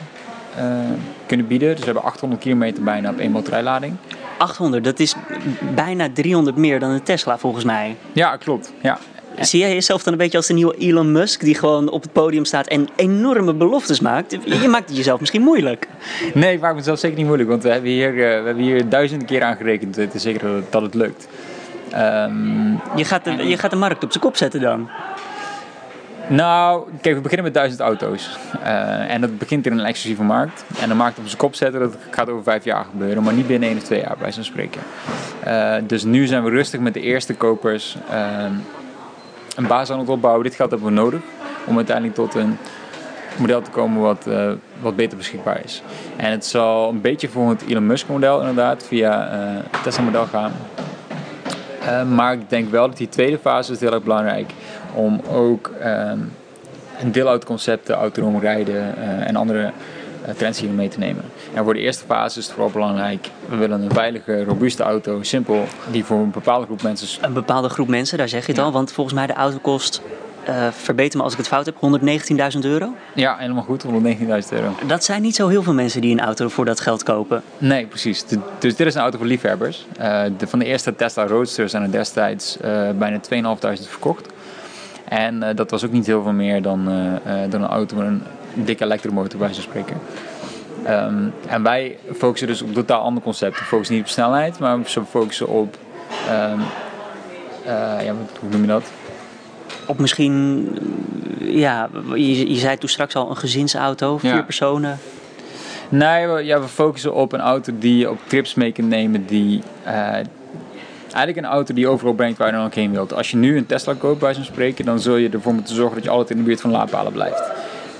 uh, 0.58 0.64
kunnen 1.26 1.46
bieden. 1.46 1.69
Dus 1.69 1.78
we 1.78 1.84
hebben 1.84 2.02
800 2.02 2.40
kilometer 2.40 2.82
bijna 2.82 3.10
op 3.10 3.19
één 3.19 3.32
batterijlading. 3.32 3.96
800, 4.38 4.84
dat 4.84 4.98
is 4.98 5.14
bijna 5.75 6.08
300 6.12 6.56
meer 6.56 6.80
dan 6.80 6.90
een 6.90 7.02
Tesla 7.02 7.38
volgens 7.38 7.64
mij. 7.64 7.96
Ja, 8.12 8.36
klopt. 8.36 8.72
Ja. 8.82 8.98
Zie 9.40 9.60
jij 9.60 9.72
jezelf 9.72 10.02
dan 10.02 10.12
een 10.12 10.19
beetje 10.19 10.36
als 10.36 10.46
de 10.46 10.52
nieuwe 10.52 10.76
Elon 10.76 11.12
Musk 11.12 11.40
die 11.40 11.54
gewoon 11.54 11.90
op 11.90 12.02
het 12.02 12.12
podium 12.12 12.44
staat 12.44 12.66
en 12.66 12.88
enorme 12.96 13.54
beloftes 13.54 14.00
maakt? 14.00 14.36
Je 14.44 14.69
maakt 14.74 14.88
het 14.88 14.96
jezelf 14.96 15.20
misschien 15.20 15.42
moeilijk. 15.42 15.88
Nee, 16.34 16.54
ik 16.54 16.60
maak 16.60 16.74
mezelf 16.74 16.98
zeker 16.98 17.16
niet 17.16 17.26
moeilijk, 17.26 17.48
want 17.48 17.62
we 17.62 17.69
hebben 17.69 17.90
hier, 17.90 18.10
uh, 18.10 18.16
we 18.16 18.22
hebben 18.22 18.64
hier 18.64 18.88
duizenden 18.88 19.26
keer 19.26 19.42
aangerekend. 19.42 19.98
Is 19.98 20.22
zeker 20.22 20.48
dat, 20.48 20.72
dat 20.72 20.82
het 20.82 20.94
lukt. 20.94 21.28
Um, 21.94 22.81
je, 22.96 23.04
gaat 23.04 23.24
de, 23.24 23.31
je 23.31 23.58
gaat 23.58 23.70
de 23.70 23.76
markt 23.76 24.04
op 24.04 24.10
zijn 24.10 24.24
kop 24.24 24.36
zetten 24.36 24.60
dan? 24.60 24.88
Nou, 26.28 26.88
kijk, 27.00 27.14
we 27.14 27.20
beginnen 27.20 27.44
met 27.44 27.54
duizend 27.54 27.80
auto's. 27.80 28.38
Uh, 28.60 29.12
en 29.12 29.20
dat 29.20 29.38
begint 29.38 29.66
in 29.66 29.72
een 29.72 29.84
exclusieve 29.84 30.22
markt. 30.22 30.64
En 30.80 30.88
de 30.88 30.94
markt 30.94 31.19
op 31.19 31.26
zijn 31.26 31.38
kop 31.38 31.54
zetten, 31.54 31.80
dat 31.80 31.96
gaat 32.10 32.30
over 32.30 32.42
vijf 32.42 32.64
jaar 32.64 32.84
gebeuren. 32.90 33.22
Maar 33.22 33.34
niet 33.34 33.46
binnen 33.46 33.69
één 33.69 33.78
of 33.78 33.82
twee 33.82 34.00
jaar, 34.00 34.16
bij 34.19 34.32
zo'n 34.32 34.44
spreken. 34.44 34.80
Uh, 35.46 35.75
dus 35.86 36.04
nu 36.04 36.26
zijn 36.26 36.44
we 36.44 36.50
rustig 36.50 36.80
met 36.80 36.94
de 36.94 37.00
eerste 37.00 37.34
kopers 37.34 37.96
uh, 38.10 38.44
een 39.56 39.66
basis 39.66 39.90
aan 39.90 39.98
het 40.00 40.08
opbouwen. 40.08 40.44
Dit 40.44 40.54
geld 40.54 40.70
hebben 40.70 40.88
we 40.88 40.94
nodig 40.94 41.20
om 41.64 41.76
uiteindelijk 41.76 42.16
tot 42.16 42.34
een 42.34 42.58
model 43.36 43.62
te 43.62 43.70
komen 43.70 44.02
wat, 44.02 44.26
wat 44.81 44.96
beter 44.96 45.16
beschikbaar 45.16 45.64
is. 45.64 45.82
En 46.16 46.31
het 46.31 46.46
zal 46.46 46.88
een 46.88 47.00
beetje 47.00 47.28
voor 47.28 47.48
het 47.48 47.62
Elon 47.69 47.86
Musk 47.86 48.08
model 48.08 48.40
inderdaad 48.40 48.84
via 48.86 49.28
het 49.70 49.82
Tesla 49.82 50.02
model 50.02 50.26
gaan. 50.26 50.52
maar 52.14 52.32
ik 52.32 52.50
denk 52.50 52.70
wel 52.70 52.88
dat 52.88 52.96
die 52.96 53.08
tweede 53.08 53.38
fase 53.38 53.72
is 53.72 53.81
heel 53.81 53.92
erg 53.92 54.02
belangrijk 54.02 54.52
om 54.98 55.20
ook 55.32 55.70
um, 55.84 56.32
een 57.00 57.12
deelautoconcepten, 57.12 57.94
autonoom 57.94 58.40
rijden 58.40 58.94
uh, 58.98 59.28
en 59.28 59.36
andere 59.36 59.70
uh, 60.28 60.34
trends 60.36 60.60
hier 60.60 60.70
mee 60.70 60.88
te 60.88 60.98
nemen. 60.98 61.24
En 61.55 61.64
voor 61.64 61.74
de 61.74 61.81
eerste 61.81 62.05
fase 62.06 62.38
is 62.38 62.44
het 62.44 62.55
vooral 62.55 62.70
belangrijk, 62.70 63.31
we 63.48 63.56
willen 63.56 63.82
een 63.82 63.93
veilige, 63.93 64.44
robuuste 64.44 64.82
auto, 64.82 65.22
simpel, 65.22 65.64
die 65.90 66.05
voor 66.05 66.19
een 66.19 66.31
bepaalde 66.31 66.67
groep 66.67 66.82
mensen... 66.82 67.24
Een 67.24 67.32
bepaalde 67.32 67.69
groep 67.69 67.88
mensen, 67.88 68.19
daar 68.19 68.28
zeg 68.28 68.40
je 68.40 68.46
het 68.46 68.56
ja. 68.60 68.67
al, 68.67 68.72
want 68.72 68.93
volgens 68.93 69.17
mij 69.17 69.26
de 69.26 69.32
auto 69.32 69.58
kost... 69.62 70.02
Uh, 70.48 70.69
verbeter 70.70 71.19
me 71.19 71.24
als 71.24 71.32
ik 71.32 71.38
het 71.38 71.48
fout 71.48 71.67
heb, 71.67 71.74
119.000 72.55 72.58
euro? 72.60 72.94
Ja, 73.14 73.36
helemaal 73.38 73.62
goed, 73.62 73.84
119.000 73.84 73.90
euro. 74.50 74.74
Dat 74.86 75.05
zijn 75.05 75.22
niet 75.22 75.34
zo 75.34 75.48
heel 75.48 75.62
veel 75.62 75.74
mensen 75.74 76.00
die 76.00 76.12
een 76.12 76.20
auto 76.20 76.48
voor 76.48 76.64
dat 76.64 76.81
geld 76.81 77.02
kopen. 77.02 77.43
Nee, 77.58 77.86
precies. 77.86 78.24
De, 78.24 78.38
dus 78.58 78.76
dit 78.76 78.86
is 78.86 78.94
een 78.94 79.00
auto 79.00 79.19
voor 79.19 79.26
liefhebbers. 79.26 79.86
Uh, 80.00 80.22
de, 80.38 80.46
van 80.46 80.58
de 80.58 80.64
eerste 80.64 80.94
Tesla 80.94 81.26
Roadster 81.26 81.69
zijn 81.69 81.82
er 81.82 81.90
destijds 81.90 82.56
uh, 82.64 82.90
bijna 82.90 83.20
2.500 83.20 83.88
verkocht. 83.88 84.26
En 85.08 85.43
uh, 85.43 85.48
dat 85.55 85.70
was 85.70 85.84
ook 85.84 85.93
niet 85.93 86.06
heel 86.06 86.22
veel 86.22 86.32
meer 86.32 86.62
dan, 86.62 86.91
uh, 86.91 86.96
uh, 87.44 87.50
dan 87.50 87.62
een 87.62 87.69
auto 87.69 87.96
met 87.96 88.06
een 88.06 88.22
dikke 88.55 88.84
elektromotor 88.84 89.38
bij 89.38 89.55
zo'n 89.55 89.62
spreken. 89.62 89.96
Um, 90.88 91.32
en 91.46 91.62
wij 91.62 91.98
focussen 92.17 92.48
dus 92.48 92.62
op 92.62 92.72
totaal 92.72 93.03
ander 93.03 93.22
concept. 93.22 93.58
We 93.58 93.65
focussen 93.65 93.96
niet 93.96 94.05
op 94.05 94.10
snelheid, 94.10 94.58
maar 94.58 94.79
we 94.79 95.05
focussen 95.08 95.48
op. 95.48 95.77
Um, 96.53 96.60
ja, 98.05 98.15
hoe 98.41 98.50
noem 98.50 98.60
je 98.60 98.67
dat? 98.67 98.91
Op 99.86 99.98
misschien, 99.98 100.69
ja, 101.38 101.88
je, 102.15 102.50
je 102.53 102.58
zei 102.58 102.79
toen 102.79 102.88
straks 102.88 103.17
al 103.17 103.31
een 103.31 103.36
gezinsauto, 103.36 104.19
vier 104.19 104.34
ja. 104.34 104.43
personen. 104.43 104.98
Nee, 105.88 106.27
we, 106.27 106.44
ja, 106.44 106.60
we 106.60 106.69
focussen 106.69 107.15
op 107.15 107.32
een 107.32 107.41
auto 107.41 107.72
die 107.79 107.96
je 107.96 108.10
op 108.10 108.19
trips 108.27 108.55
mee 108.55 108.72
kunt 108.72 108.88
nemen, 108.88 109.27
die 109.27 109.62
eigenlijk 111.15 111.46
een 111.46 111.53
auto 111.53 111.74
die 111.74 111.88
overal 111.88 112.15
brengt 112.15 112.38
waar 112.38 112.48
je 112.48 112.55
dan 112.55 112.65
ook 112.65 112.74
heen 112.74 112.93
wilt. 112.93 113.15
Als 113.15 113.31
je 113.31 113.36
nu 113.36 113.56
een 113.56 113.67
Tesla 113.67 113.94
koopt 113.98 114.20
bij 114.20 114.34
zo'n 114.34 114.44
spreken, 114.44 114.84
dan 114.84 115.00
zul 115.00 115.17
je 115.17 115.29
ervoor 115.29 115.55
moeten 115.55 115.74
zorgen 115.74 115.94
dat 115.94 116.05
je 116.05 116.10
altijd 116.10 116.31
in 116.31 116.36
de 116.36 116.43
buurt 116.43 116.60
van 116.60 116.70
laadpalen 116.70 117.12
blijft. 117.12 117.43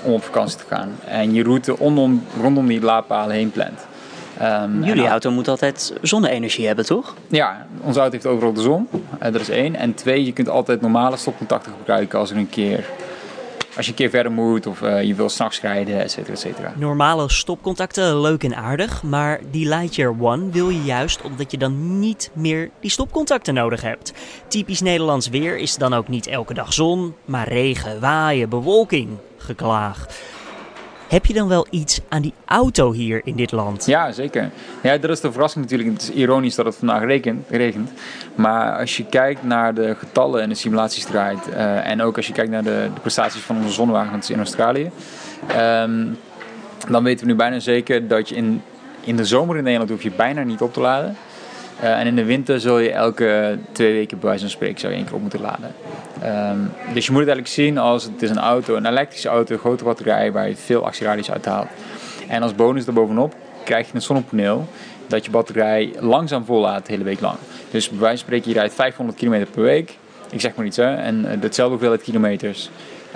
Om 0.03 0.13
op 0.13 0.23
vakantie 0.23 0.57
te 0.57 0.63
gaan. 0.67 0.89
En 1.07 1.33
je 1.33 1.43
route 1.43 1.71
rondom, 1.71 2.23
rondom 2.41 2.67
die 2.67 2.81
laadpalen 2.81 3.35
heen 3.35 3.51
plant. 3.51 3.87
Um, 4.41 4.83
Jullie 4.83 5.07
auto 5.07 5.31
moet 5.31 5.47
altijd 5.47 5.93
zonne-energie 6.01 6.67
hebben, 6.67 6.85
toch? 6.85 7.15
Ja, 7.27 7.65
onze 7.81 7.99
auto 7.99 8.13
heeft 8.13 8.27
overal 8.27 8.53
de 8.53 8.61
zon. 8.61 8.87
Uh, 8.93 9.31
dat 9.31 9.41
is 9.41 9.49
één. 9.49 9.75
En 9.75 9.93
twee, 9.93 10.25
je 10.25 10.33
kunt 10.33 10.49
altijd 10.49 10.81
normale 10.81 11.17
stopcontacten 11.17 11.71
gebruiken 11.77 12.19
als 12.19 12.31
er 12.31 12.37
een 12.37 12.49
keer 12.49 12.85
als 13.79 13.87
je 13.87 13.93
een 13.93 13.97
keer 13.97 14.09
verder 14.09 14.31
moet 14.31 14.67
of 14.67 14.79
je 14.79 15.13
wil 15.15 15.29
s'nachts 15.29 15.61
rijden, 15.61 16.01
et 16.01 16.11
cetera, 16.11 16.33
et 16.33 16.39
cetera. 16.39 16.73
Normale 16.75 17.29
stopcontacten, 17.29 18.21
leuk 18.21 18.43
en 18.43 18.55
aardig, 18.55 19.03
maar 19.03 19.39
die 19.51 19.67
Lightyear 19.67 20.15
One 20.19 20.49
wil 20.49 20.69
je 20.69 20.83
juist 20.83 21.21
omdat 21.21 21.51
je 21.51 21.57
dan 21.57 21.99
niet 21.99 22.31
meer 22.33 22.69
die 22.79 22.89
stopcontacten 22.89 23.53
nodig 23.53 23.81
hebt. 23.81 24.13
Typisch 24.47 24.81
Nederlands 24.81 25.29
weer 25.29 25.57
is 25.57 25.75
dan 25.75 25.93
ook 25.93 26.07
niet 26.07 26.27
elke 26.27 26.53
dag 26.53 26.73
zon, 26.73 27.13
maar 27.25 27.47
regen, 27.47 27.99
waaien, 27.99 28.49
bewolking, 28.49 29.09
geklaag. 29.37 30.05
Heb 31.09 31.25
je 31.25 31.33
dan 31.33 31.47
wel 31.47 31.67
iets 31.69 32.01
aan 32.09 32.21
die 32.21 32.33
auto 32.45 32.91
hier 32.91 33.21
in 33.23 33.35
dit 33.35 33.51
land? 33.51 33.85
Ja, 33.85 34.11
zeker. 34.11 34.49
Ja, 34.83 34.97
dat 34.97 35.09
is 35.09 35.19
de 35.19 35.31
verrassing 35.31 35.63
natuurlijk. 35.63 35.89
Het 35.89 36.01
is 36.01 36.11
ironisch 36.11 36.55
dat 36.55 36.65
het 36.65 36.75
vandaag 36.75 37.03
regent. 37.49 37.91
Maar 38.35 38.79
als 38.79 38.97
je 38.97 39.05
kijkt 39.05 39.43
naar 39.43 39.73
de 39.73 39.95
getallen 39.95 40.41
en 40.41 40.49
de 40.49 40.55
simulaties 40.55 41.05
draait... 41.05 41.47
Uh, 41.49 41.89
en 41.89 42.01
ook 42.01 42.17
als 42.17 42.27
je 42.27 42.33
kijkt 42.33 42.51
naar 42.51 42.63
de, 42.63 42.87
prestaties 43.01 43.41
van 43.41 43.57
onze 43.57 43.69
zonnewagens 43.69 44.29
in 44.29 44.37
Australië... 44.37 44.91
Um, 45.57 46.17
dan 46.89 47.03
weten 47.03 47.25
we 47.25 47.31
nu 47.31 47.37
bijna 47.37 47.59
zeker 47.59 48.07
dat 48.07 48.29
je 48.29 48.35
in, 48.35 48.61
in 48.99 49.15
de 49.15 49.25
zomer 49.25 49.57
in 49.57 49.63
Nederland 49.63 49.89
hoef 49.89 50.03
je 50.03 50.11
bijna 50.11 50.43
niet 50.43 50.61
op 50.61 50.73
te 50.73 50.79
laden. 50.79 51.17
Uh, 51.83 51.99
en 51.99 52.07
in 52.07 52.15
de 52.15 52.23
winter 52.23 52.59
zul 52.59 52.79
je 52.79 52.91
elke 52.91 53.57
twee 53.71 53.93
weken 53.93 54.19
bij 54.19 54.27
wijze 54.27 54.43
van 54.43 54.51
spreken 54.51 54.79
zou 54.79 54.91
je 54.91 54.97
één 54.97 55.07
keer 55.07 55.15
op 55.15 55.21
moeten 55.21 55.41
laden. 55.41 55.73
Um, 56.51 56.71
dus 56.93 57.05
je 57.05 57.11
moet 57.11 57.21
het 57.21 57.29
eigenlijk 57.29 57.47
zien 57.47 57.77
als 57.77 58.03
het 58.03 58.21
is 58.21 58.29
een 58.29 58.39
auto, 58.39 58.75
een 58.75 58.85
elektrische 58.85 59.29
auto, 59.29 59.53
een 59.53 59.59
grote 59.59 59.83
batterij 59.83 60.31
waar 60.31 60.49
je 60.49 60.55
veel 60.55 60.85
actieradius 60.85 61.31
uithaalt. 61.31 61.67
En 62.27 62.41
als 62.41 62.55
bonus 62.55 62.85
daarbovenop 62.85 63.35
krijg 63.63 63.87
je 63.87 63.95
een 63.95 64.01
zonnepaneel 64.01 64.67
dat 65.07 65.25
je 65.25 65.31
batterij 65.31 65.93
langzaam 65.99 66.45
vollaadt 66.45 66.85
de 66.85 66.91
hele 66.91 67.03
week 67.03 67.19
lang. 67.19 67.37
Dus 67.71 67.89
bij 67.89 67.99
wijze 67.99 68.17
van 68.17 68.25
spreken 68.25 68.51
je 68.51 68.57
rijdt 68.57 68.73
500 68.73 69.17
km 69.17 69.45
per 69.53 69.63
week, 69.63 69.97
ik 70.29 70.41
zeg 70.41 70.55
maar 70.55 70.65
iets 70.65 70.77
hè, 70.77 70.95
en 70.95 71.25
hetzelfde 71.25 71.73
hoeveelheid 71.73 72.01
kilometers 72.01 72.69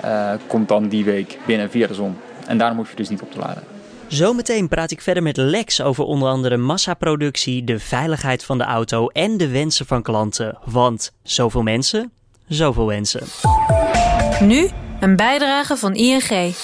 uh, 0.04 0.30
komt 0.46 0.68
dan 0.68 0.88
die 0.88 1.04
week 1.04 1.38
binnen 1.46 1.70
via 1.70 1.86
de 1.86 1.94
zon. 1.94 2.16
En 2.46 2.58
daarom 2.58 2.78
hoef 2.78 2.90
je 2.90 2.96
dus 2.96 3.08
niet 3.08 3.22
op 3.22 3.32
te 3.32 3.38
laden. 3.38 3.73
Zometeen 4.08 4.68
praat 4.68 4.90
ik 4.90 5.00
verder 5.00 5.22
met 5.22 5.36
Lex 5.36 5.80
over 5.82 6.04
onder 6.04 6.28
andere 6.28 6.56
massaproductie, 6.56 7.64
de 7.64 7.78
veiligheid 7.78 8.44
van 8.44 8.58
de 8.58 8.64
auto 8.64 9.06
en 9.08 9.36
de 9.36 9.48
wensen 9.48 9.86
van 9.86 10.02
klanten. 10.02 10.58
Want 10.64 11.12
zoveel 11.22 11.62
mensen, 11.62 12.12
zoveel 12.48 12.86
wensen. 12.86 13.22
Nu 14.40 14.68
een 15.00 15.16
bijdrage 15.16 15.76
van 15.76 15.94
ING. 15.94 16.54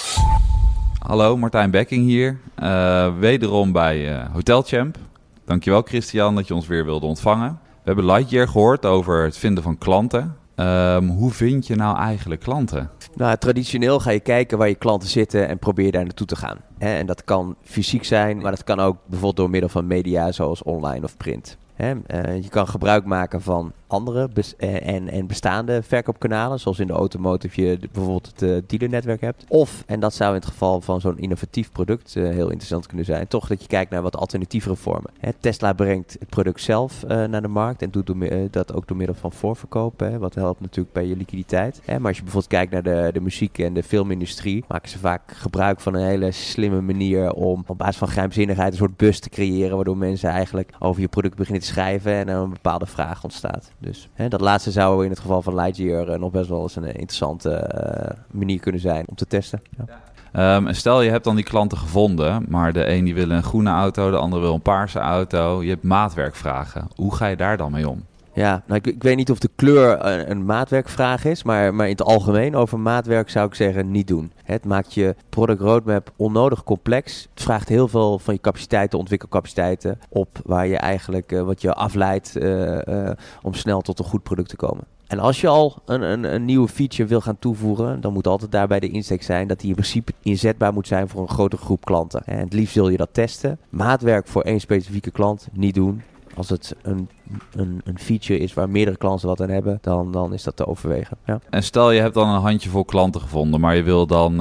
Hallo, 0.99 1.37
Martijn 1.37 1.71
Bekking 1.71 2.05
hier. 2.05 2.39
Uh, 2.63 3.17
wederom 3.19 3.71
bij 3.71 4.13
uh, 4.13 4.25
Hotel 4.33 4.61
Champ. 4.61 4.97
Dankjewel 5.45 5.81
Christian 5.81 6.35
dat 6.35 6.47
je 6.47 6.55
ons 6.55 6.67
weer 6.67 6.85
wilde 6.85 7.05
ontvangen. 7.05 7.59
We 7.63 7.81
hebben 7.83 8.05
Lightyear 8.05 8.47
gehoord 8.47 8.85
over 8.85 9.23
het 9.23 9.37
vinden 9.37 9.63
van 9.63 9.77
klanten. 9.77 10.35
Um, 10.55 11.09
hoe 11.09 11.31
vind 11.31 11.67
je 11.67 11.75
nou 11.75 11.97
eigenlijk 11.97 12.41
klanten? 12.41 12.89
Nou, 13.15 13.37
traditioneel 13.37 13.99
ga 13.99 14.11
je 14.11 14.19
kijken 14.19 14.57
waar 14.57 14.67
je 14.67 14.75
klanten 14.75 15.09
zitten 15.09 15.47
en 15.47 15.59
probeer 15.59 15.91
daar 15.91 16.03
naartoe 16.03 16.27
te 16.27 16.35
gaan. 16.35 16.57
En 16.81 17.05
dat 17.05 17.23
kan 17.23 17.55
fysiek 17.63 18.03
zijn, 18.03 18.37
maar 18.37 18.51
dat 18.51 18.63
kan 18.63 18.79
ook 18.79 18.97
bijvoorbeeld 19.05 19.35
door 19.35 19.49
middel 19.49 19.69
van 19.69 19.87
media 19.87 20.31
zoals 20.31 20.63
online 20.63 21.03
of 21.03 21.17
print. 21.17 21.57
Eh, 21.81 22.41
je 22.41 22.49
kan 22.49 22.67
gebruik 22.67 23.05
maken 23.05 23.41
van 23.41 23.71
andere 23.87 24.29
eh, 24.57 24.87
en, 24.87 25.09
en 25.09 25.27
bestaande 25.27 25.81
verkoopkanalen, 25.83 26.59
zoals 26.59 26.79
in 26.79 26.87
de 26.87 26.93
automotive 26.93 27.61
je 27.61 27.79
bijvoorbeeld 27.91 28.25
het 28.25 28.41
uh, 28.41 28.57
dealernetwerk 28.67 29.21
hebt. 29.21 29.45
Of, 29.47 29.83
en 29.87 29.99
dat 29.99 30.13
zou 30.13 30.29
in 30.29 30.39
het 30.39 30.49
geval 30.49 30.81
van 30.81 31.01
zo'n 31.01 31.17
innovatief 31.17 31.71
product 31.71 32.13
heel 32.13 32.49
interessant 32.49 32.87
kunnen 32.87 33.05
zijn, 33.05 33.27
toch 33.27 33.47
dat 33.47 33.61
je 33.61 33.67
kijkt 33.67 33.91
naar 33.91 34.01
wat 34.01 34.17
alternatievere 34.17 34.75
vormen. 34.75 35.11
Tesla 35.39 35.73
brengt 35.73 36.15
het 36.19 36.29
product 36.29 36.61
zelf 36.61 37.03
naar 37.07 37.41
de 37.41 37.47
markt 37.47 37.81
en 37.81 37.91
doet 37.91 38.13
dat 38.51 38.73
ook 38.73 38.87
door 38.87 38.97
middel 38.97 39.15
van 39.15 39.31
voorverkoop, 39.31 40.05
wat 40.19 40.35
helpt 40.35 40.61
natuurlijk 40.61 40.93
bij 40.93 41.05
je 41.05 41.15
liquiditeit. 41.15 41.81
maar 41.85 42.07
als 42.07 42.17
je 42.17 42.23
bijvoorbeeld 42.23 42.53
kijkt 42.53 42.71
naar 42.71 42.83
de, 42.83 43.09
de 43.13 43.21
muziek 43.21 43.57
en 43.57 43.73
de 43.73 43.83
filmindustrie, 43.83 44.63
maken 44.67 44.89
ze 44.89 44.99
vaak 44.99 45.21
gebruik 45.31 45.79
van 45.79 45.93
een 45.93 46.07
hele 46.07 46.31
slimme 46.71 46.93
manier 46.93 47.33
om 47.33 47.63
op 47.67 47.77
basis 47.77 47.97
van 47.97 48.07
geheimzinnigheid 48.07 48.71
een 48.71 48.77
soort 48.77 48.97
bus 48.97 49.19
te 49.19 49.29
creëren, 49.29 49.75
waardoor 49.75 49.97
mensen 49.97 50.29
eigenlijk 50.29 50.73
over 50.79 51.01
je 51.01 51.07
product 51.07 51.35
beginnen 51.35 51.61
te 51.61 51.67
schrijven 51.67 52.13
en 52.13 52.27
er 52.27 52.35
een 52.35 52.49
bepaalde 52.49 52.85
vraag 52.85 53.23
ontstaat. 53.23 53.71
Dus 53.77 54.09
hè, 54.13 54.27
dat 54.27 54.41
laatste 54.41 54.71
zou 54.71 55.03
in 55.03 55.09
het 55.09 55.19
geval 55.19 55.41
van 55.41 55.55
Lightyear 55.55 56.09
uh, 56.09 56.19
nog 56.19 56.31
best 56.31 56.49
wel 56.49 56.61
eens 56.61 56.75
een 56.75 56.83
interessante 56.83 57.71
uh, 57.75 58.39
manier 58.39 58.59
kunnen 58.59 58.81
zijn 58.81 59.05
om 59.07 59.15
te 59.15 59.27
testen. 59.27 59.61
Ja. 59.77 60.55
Um, 60.55 60.73
stel 60.73 61.01
je 61.01 61.09
hebt 61.09 61.23
dan 61.23 61.35
die 61.35 61.45
klanten 61.45 61.77
gevonden, 61.77 62.45
maar 62.47 62.73
de 62.73 62.87
een 62.87 63.05
die 63.05 63.13
wil 63.13 63.29
een 63.29 63.43
groene 63.43 63.69
auto, 63.69 64.11
de 64.11 64.17
ander 64.17 64.39
wil 64.39 64.53
een 64.53 64.61
paarse 64.61 64.99
auto. 64.99 65.63
Je 65.63 65.69
hebt 65.69 65.83
maatwerkvragen. 65.83 66.87
Hoe 66.95 67.15
ga 67.15 67.27
je 67.27 67.35
daar 67.35 67.57
dan 67.57 67.71
mee 67.71 67.89
om? 67.89 68.05
Ja, 68.33 68.63
nou, 68.67 68.79
ik, 68.83 68.87
ik, 68.87 69.03
weet 69.03 69.15
niet 69.15 69.31
of 69.31 69.39
de 69.39 69.49
kleur 69.55 70.05
een, 70.29 70.45
maatwerkvraag 70.45 71.25
is, 71.25 71.43
maar, 71.43 71.73
maar 71.73 71.85
in 71.85 71.91
het 71.91 72.03
algemeen 72.03 72.55
over 72.55 72.79
maatwerk 72.79 73.29
zou 73.29 73.47
ik 73.47 73.55
zeggen 73.55 73.91
niet 73.91 74.07
doen. 74.07 74.31
Het 74.43 74.65
maakt 74.65 74.93
je 74.93 75.15
product 75.29 75.61
roadmap 75.61 76.11
onnodig 76.15 76.63
complex. 76.63 77.27
Het 77.33 77.43
vraagt 77.43 77.69
heel 77.69 77.87
veel 77.87 78.19
van 78.19 78.33
je 78.33 78.39
capaciteiten, 78.39 78.99
ontwikkelcapaciteiten 78.99 79.99
op, 80.09 80.39
waar 80.45 80.67
je 80.67 80.77
eigenlijk 80.77 81.31
uh, 81.31 81.41
wat 81.41 81.61
je 81.61 81.73
afleidt 81.73 82.35
uh, 82.37 82.77
uh, 82.87 83.09
om 83.41 83.53
snel 83.53 83.81
tot 83.81 83.99
een 83.99 84.05
goed 84.05 84.23
product 84.23 84.49
te 84.49 84.55
komen. 84.55 84.83
En 85.07 85.19
als 85.19 85.41
je 85.41 85.47
al 85.47 85.81
een, 85.85 86.01
een, 86.01 86.33
een, 86.33 86.45
nieuwe 86.45 86.67
feature 86.67 87.09
wil 87.09 87.21
gaan 87.21 87.39
toevoegen, 87.39 88.01
dan 88.01 88.13
moet 88.13 88.27
altijd 88.27 88.51
daarbij 88.51 88.79
de 88.79 88.89
insteek 88.89 89.23
zijn 89.23 89.47
dat 89.47 89.59
die 89.59 89.69
in 89.69 89.75
principe 89.75 90.13
inzetbaar 90.21 90.73
moet 90.73 90.87
zijn 90.87 91.09
voor 91.09 91.21
een 91.21 91.29
grotere 91.29 91.61
groep 91.61 91.85
klanten. 91.85 92.23
En 92.25 92.37
het 92.37 92.53
liefst 92.53 92.73
zul 92.73 92.89
je 92.89 92.97
dat 92.97 93.09
testen. 93.11 93.59
Maatwerk 93.69 94.27
voor 94.27 94.41
één 94.41 94.59
specifieke 94.59 95.11
klant 95.11 95.47
niet 95.51 95.73
doen 95.73 96.01
als 96.35 96.49
het 96.49 96.75
een, 96.81 97.09
een, 97.51 97.81
een, 97.83 97.99
feature 97.99 98.39
is 98.39 98.53
waar 98.53 98.69
meerdere 98.69 98.97
klanten 98.97 99.27
wat 99.27 99.41
aan 99.41 99.49
hebben, 99.49 99.77
dan, 99.81 100.11
dan 100.11 100.33
is 100.33 100.43
dat 100.43 100.55
te 100.55 100.67
overwegen. 100.67 101.17
Ja. 101.25 101.39
En 101.49 101.63
stel 101.63 101.91
je 101.91 102.01
hebt 102.01 102.13
dan 102.13 102.29
een 102.29 102.41
handjevol 102.41 102.85
klanten 102.85 103.21
gevonden, 103.21 103.59
maar 103.59 103.75
je 103.75 103.83
wil 103.83 104.07
dan, 104.07 104.33
uh, 104.33 104.39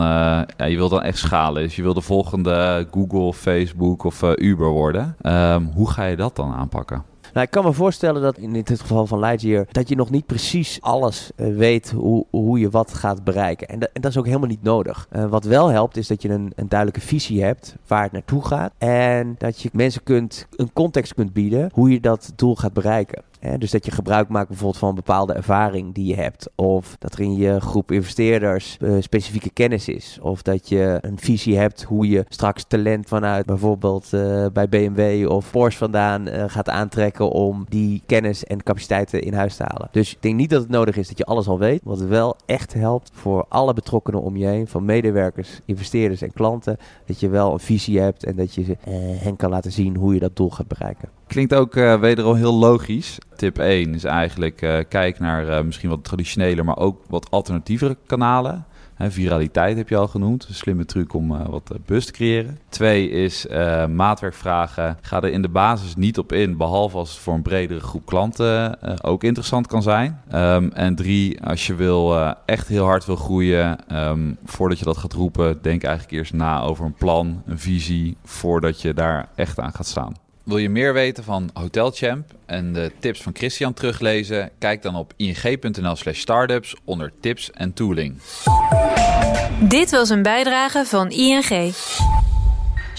ja, 0.56 0.64
je 0.64 0.76
wil 0.76 0.88
dan 0.88 1.02
echt 1.02 1.18
schalen. 1.18 1.62
Dus 1.62 1.76
je 1.76 1.82
wil 1.82 1.94
de 1.94 2.00
volgende 2.00 2.86
Google, 2.90 3.32
Facebook 3.32 4.04
of 4.04 4.22
uh, 4.22 4.30
Uber 4.34 4.68
worden. 4.68 5.16
Um, 5.22 5.70
hoe 5.74 5.90
ga 5.90 6.04
je 6.04 6.16
dat 6.16 6.36
dan 6.36 6.52
aanpakken? 6.52 7.09
Nou, 7.32 7.46
ik 7.46 7.50
kan 7.50 7.64
me 7.64 7.72
voorstellen 7.72 8.22
dat 8.22 8.38
in 8.38 8.52
dit 8.52 8.80
geval 8.80 9.06
van 9.06 9.18
Lightyear... 9.18 9.66
dat 9.70 9.88
je 9.88 9.96
nog 9.96 10.10
niet 10.10 10.26
precies 10.26 10.78
alles 10.80 11.30
uh, 11.36 11.56
weet 11.56 11.90
hoe, 11.90 12.26
hoe 12.30 12.58
je 12.58 12.70
wat 12.70 12.94
gaat 12.94 13.24
bereiken. 13.24 13.68
En, 13.68 13.80
en, 13.80 14.00
dat 14.00 14.10
is 14.10 14.18
ook 14.18 14.26
helemaal 14.26 14.48
niet 14.48 14.62
nodig. 14.62 15.08
Uh, 15.12 15.24
wat 15.24 15.44
wel 15.44 15.68
helpt 15.68 15.96
is 15.96 16.06
dat 16.06 16.22
je 16.22 16.28
een, 16.28 16.52
een 16.56 16.68
duidelijke 16.68 17.06
visie 17.06 17.42
hebt 17.42 17.76
waar 17.86 18.02
het 18.02 18.12
naartoe 18.12 18.44
gaat. 18.44 18.72
En 18.78 19.34
dat 19.38 19.60
je 19.60 19.70
mensen 19.72 20.02
kunt, 20.02 20.46
een 20.56 20.72
context 20.72 21.14
kunt 21.14 21.32
bieden 21.32 21.70
hoe 21.74 21.90
je 21.90 22.00
dat 22.00 22.32
doel 22.36 22.56
gaat 22.56 22.72
bereiken. 22.72 23.22
Dus 23.58 23.70
dat 23.70 23.84
je 23.84 23.90
gebruik 23.90 24.28
maakt 24.28 24.48
bijvoorbeeld 24.48 24.78
van 24.78 24.88
een 24.88 24.94
bepaalde 24.94 25.32
ervaring 25.32 25.94
die 25.94 26.06
je 26.06 26.14
hebt. 26.14 26.50
Of 26.54 26.96
dat 26.98 27.12
er 27.12 27.20
in 27.20 27.36
je 27.36 27.60
groep 27.60 27.92
investeerders 27.92 28.76
uh, 28.80 28.96
specifieke 29.00 29.50
kennis 29.50 29.88
is. 29.88 30.18
Of 30.22 30.42
dat 30.42 30.68
je 30.68 30.98
een 31.00 31.18
visie 31.18 31.56
hebt 31.56 31.82
hoe 31.82 32.08
je 32.08 32.24
straks 32.28 32.64
talent 32.64 33.08
vanuit 33.08 33.46
bijvoorbeeld 33.46 34.10
uh, 34.12 34.46
bij 34.52 34.68
BMW 34.68 35.30
of 35.30 35.50
Porsche 35.50 35.78
vandaan 35.78 36.28
uh, 36.28 36.44
gaat 36.46 36.68
aantrekken 36.68 37.30
om 37.30 37.64
die 37.68 38.02
kennis 38.06 38.44
en 38.44 38.62
capaciteiten 38.62 39.22
in 39.22 39.34
huis 39.34 39.56
te 39.56 39.62
halen. 39.62 39.88
Dus 39.90 40.12
ik 40.12 40.22
denk 40.22 40.34
niet 40.34 40.50
dat 40.50 40.62
het 40.62 40.70
nodig 40.70 40.96
is 40.96 41.08
dat 41.08 41.18
je 41.18 41.24
alles 41.24 41.48
al 41.48 41.58
weet. 41.58 41.80
Wat 41.84 42.00
wel 42.00 42.36
echt 42.46 42.74
helpt 42.74 43.10
voor 43.14 43.46
alle 43.48 43.72
betrokkenen 43.72 44.22
om 44.22 44.36
je 44.36 44.46
heen, 44.46 44.66
van 44.66 44.84
medewerkers, 44.84 45.60
investeerders 45.64 46.22
en 46.22 46.32
klanten, 46.32 46.76
dat 47.06 47.20
je 47.20 47.28
wel 47.28 47.52
een 47.52 47.58
visie 47.58 48.00
hebt 48.00 48.24
en 48.24 48.36
dat 48.36 48.54
je 48.54 48.76
hen 49.18 49.36
kan 49.36 49.50
laten 49.50 49.72
zien 49.72 49.96
hoe 49.96 50.14
je 50.14 50.20
dat 50.20 50.36
doel 50.36 50.50
gaat 50.50 50.68
bereiken. 50.68 51.19
Klinkt 51.30 51.54
ook 51.54 51.76
uh, 51.76 52.00
wederom 52.00 52.34
heel 52.34 52.54
logisch. 52.54 53.18
Tip 53.36 53.58
1 53.58 53.94
is 53.94 54.04
eigenlijk 54.04 54.62
uh, 54.62 54.78
kijk 54.88 55.18
naar 55.18 55.46
uh, 55.46 55.60
misschien 55.62 55.88
wat 55.88 56.04
traditionele, 56.04 56.62
maar 56.62 56.76
ook 56.76 57.02
wat 57.08 57.30
alternatievere 57.30 57.96
kanalen. 58.06 58.64
Viraliteit 58.98 59.76
heb 59.76 59.88
je 59.88 59.96
al 59.96 60.08
genoemd. 60.08 60.46
Een 60.48 60.54
slimme 60.54 60.84
truc 60.84 61.14
om 61.14 61.32
uh, 61.32 61.46
wat 61.46 61.72
buzz 61.86 62.06
te 62.06 62.12
creëren. 62.12 62.58
Twee 62.68 63.10
is 63.10 63.46
maatwerkvragen. 63.88 64.98
Ga 65.00 65.22
er 65.22 65.32
in 65.32 65.42
de 65.42 65.48
basis 65.48 65.96
niet 65.96 66.18
op 66.18 66.32
in, 66.32 66.56
behalve 66.56 66.96
als 66.96 67.10
het 67.10 67.18
voor 67.18 67.34
een 67.34 67.42
bredere 67.42 67.80
groep 67.80 68.06
klanten 68.06 68.78
ook 69.02 69.24
interessant 69.24 69.66
kan 69.66 69.82
zijn. 69.82 70.20
Um, 70.34 70.72
en 70.72 70.94
drie, 70.94 71.42
als 71.42 71.66
je 71.66 71.74
wil, 71.74 72.34
echt 72.44 72.68
heel 72.68 72.84
hard 72.84 73.06
wil 73.06 73.16
groeien, 73.16 73.78
um, 73.96 74.36
voordat 74.44 74.78
je 74.78 74.84
dat 74.84 74.96
gaat 74.96 75.12
roepen, 75.12 75.58
denk 75.62 75.82
eigenlijk 75.82 76.14
eerst 76.14 76.32
na 76.32 76.62
over 76.62 76.84
een 76.84 76.94
plan, 76.94 77.42
een 77.46 77.58
visie, 77.58 78.16
voordat 78.24 78.82
je 78.82 78.94
daar 78.94 79.28
echt 79.34 79.60
aan 79.60 79.72
gaat 79.72 79.86
staan. 79.86 80.28
Wil 80.50 80.58
je 80.58 80.68
meer 80.68 80.92
weten 80.92 81.24
van 81.24 81.50
Hotelchamp 81.52 82.30
en 82.46 82.72
de 82.72 82.92
tips 82.98 83.22
van 83.22 83.34
Christian 83.34 83.74
teruglezen? 83.74 84.50
Kijk 84.58 84.82
dan 84.82 84.94
op 84.96 85.12
ing.nl 85.16 85.96
slash 85.96 86.18
startups 86.18 86.76
onder 86.84 87.12
tips 87.20 87.50
en 87.50 87.72
tooling. 87.72 88.14
Dit 89.60 89.90
was 89.90 90.08
een 90.08 90.22
bijdrage 90.22 90.84
van 90.86 91.10
ING. 91.10 91.74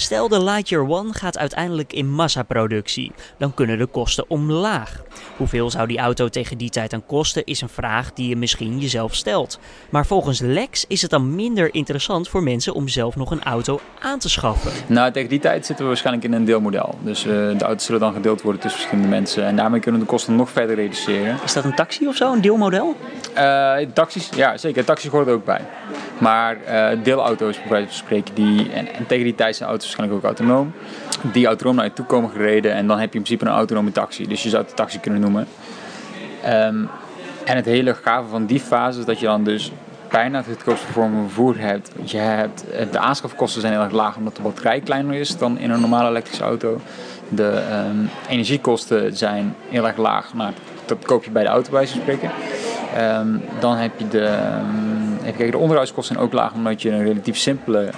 Stel 0.01 0.27
de 0.27 0.43
Lightyear 0.43 0.89
One 0.89 1.13
gaat 1.13 1.37
uiteindelijk 1.37 1.93
in 1.93 2.09
massaproductie, 2.11 3.11
dan 3.37 3.53
kunnen 3.53 3.77
de 3.77 3.85
kosten 3.85 4.25
omlaag. 4.27 5.01
Hoeveel 5.37 5.69
zou 5.69 5.87
die 5.87 5.97
auto 5.97 6.27
tegen 6.27 6.57
die 6.57 6.69
tijd 6.69 6.93
aan 6.93 7.05
kosten 7.05 7.45
is 7.45 7.61
een 7.61 7.69
vraag 7.69 8.13
die 8.13 8.29
je 8.29 8.35
misschien 8.35 8.79
jezelf 8.79 9.15
stelt. 9.15 9.59
Maar 9.89 10.05
volgens 10.05 10.39
Lex 10.39 10.85
is 10.87 11.01
het 11.01 11.11
dan 11.11 11.35
minder 11.35 11.73
interessant 11.73 12.29
voor 12.29 12.43
mensen 12.43 12.73
om 12.73 12.87
zelf 12.87 13.15
nog 13.15 13.31
een 13.31 13.43
auto 13.43 13.79
aan 13.99 14.19
te 14.19 14.29
schaffen. 14.29 14.71
Nou, 14.87 15.11
tegen 15.11 15.29
die 15.29 15.39
tijd 15.39 15.65
zitten 15.65 15.85
we 15.85 15.91
waarschijnlijk 15.91 16.25
in 16.25 16.33
een 16.33 16.45
deelmodel. 16.45 16.97
Dus 17.01 17.25
uh, 17.25 17.33
de 17.57 17.63
auto's 17.65 17.85
zullen 17.85 18.01
dan 18.01 18.13
gedeeld 18.13 18.41
worden 18.41 18.61
tussen 18.61 18.79
verschillende 18.79 19.15
mensen 19.15 19.45
en 19.45 19.55
daarmee 19.55 19.79
kunnen 19.79 20.01
de 20.01 20.07
kosten 20.07 20.35
nog 20.35 20.49
verder 20.49 20.75
reduceren. 20.75 21.39
Is 21.43 21.53
dat 21.53 21.63
een 21.63 21.75
taxi 21.75 22.07
of 22.07 22.15
zo, 22.15 22.33
een 22.33 22.41
deelmodel? 22.41 22.95
Uh, 23.37 23.77
taxis, 23.93 24.29
ja 24.35 24.57
zeker. 24.57 24.85
Taxis 24.85 25.11
hoort 25.11 25.27
er 25.27 25.33
ook 25.33 25.45
bij. 25.45 25.61
Maar 26.21 26.57
eh, 26.63 26.97
deelauto's, 27.03 27.59
bij 27.69 27.85
spreken, 27.89 28.33
die, 28.33 28.71
en, 28.71 28.93
en 28.93 29.07
tegen 29.07 29.23
die 29.23 29.35
tijd 29.35 29.55
zijn 29.55 29.69
auto's 29.69 29.85
waarschijnlijk 29.85 30.19
ook 30.19 30.37
autonoom, 30.37 30.73
die 31.31 31.45
autonoom 31.45 31.75
naar 31.75 31.85
je 31.85 31.93
toe 31.93 32.05
komen 32.05 32.29
gereden 32.29 32.73
en 32.73 32.87
dan 32.87 32.99
heb 32.99 33.11
je 33.11 33.17
in 33.17 33.23
principe 33.23 33.45
een 33.45 33.57
autonome 33.57 33.91
taxi. 33.91 34.27
Dus 34.27 34.43
je 34.43 34.49
zou 34.49 34.63
het 34.63 34.75
taxi 34.75 34.99
kunnen 34.99 35.21
noemen. 35.21 35.47
Ehm, 36.43 36.83
en 37.45 37.55
het 37.55 37.65
hele 37.65 37.93
gave 37.93 38.29
van 38.29 38.45
die 38.45 38.59
fase 38.59 38.99
is 38.99 39.05
dat 39.05 39.19
je 39.19 39.25
dan 39.25 39.43
dus 39.43 39.71
bijna 40.09 40.37
het 40.37 40.47
goedkoopste 40.47 40.91
vorm 40.91 41.11
van 41.11 41.21
vervoer 41.21 41.59
hebt. 41.59 41.91
Je 42.03 42.17
hebt. 42.17 42.65
De 42.91 42.99
aanschafkosten 42.99 43.61
zijn 43.61 43.73
heel 43.73 43.81
erg 43.81 43.91
laag 43.91 44.17
omdat 44.17 44.35
de 44.35 44.41
batterij 44.41 44.79
kleiner 44.79 45.15
is 45.15 45.37
dan 45.37 45.57
in 45.57 45.69
een 45.69 45.79
normale 45.79 46.09
elektrische 46.09 46.43
auto. 46.43 46.81
De 47.29 47.63
ehm, 47.69 47.97
energiekosten 48.29 49.17
zijn 49.17 49.55
heel 49.69 49.87
erg 49.87 49.97
laag. 49.97 50.33
Nou, 50.33 50.51
dat 50.85 51.05
koop 51.05 51.23
je 51.23 51.31
bij 51.31 51.43
de 51.43 51.49
auto 51.49 51.71
bij 51.71 51.85
spreken. 51.85 52.31
Ehm, 52.95 53.37
dan 53.59 53.75
heb 53.75 53.91
je 53.97 54.07
de, 54.07 54.37
kijken, 55.21 55.51
de 55.51 55.57
onderhoudskosten 55.57 56.15
zijn 56.15 56.27
ook 56.27 56.33
laag 56.33 56.53
omdat 56.53 56.81
je 56.81 56.89
een 56.89 57.03
relatief 57.03 57.37
simpele 57.37 57.89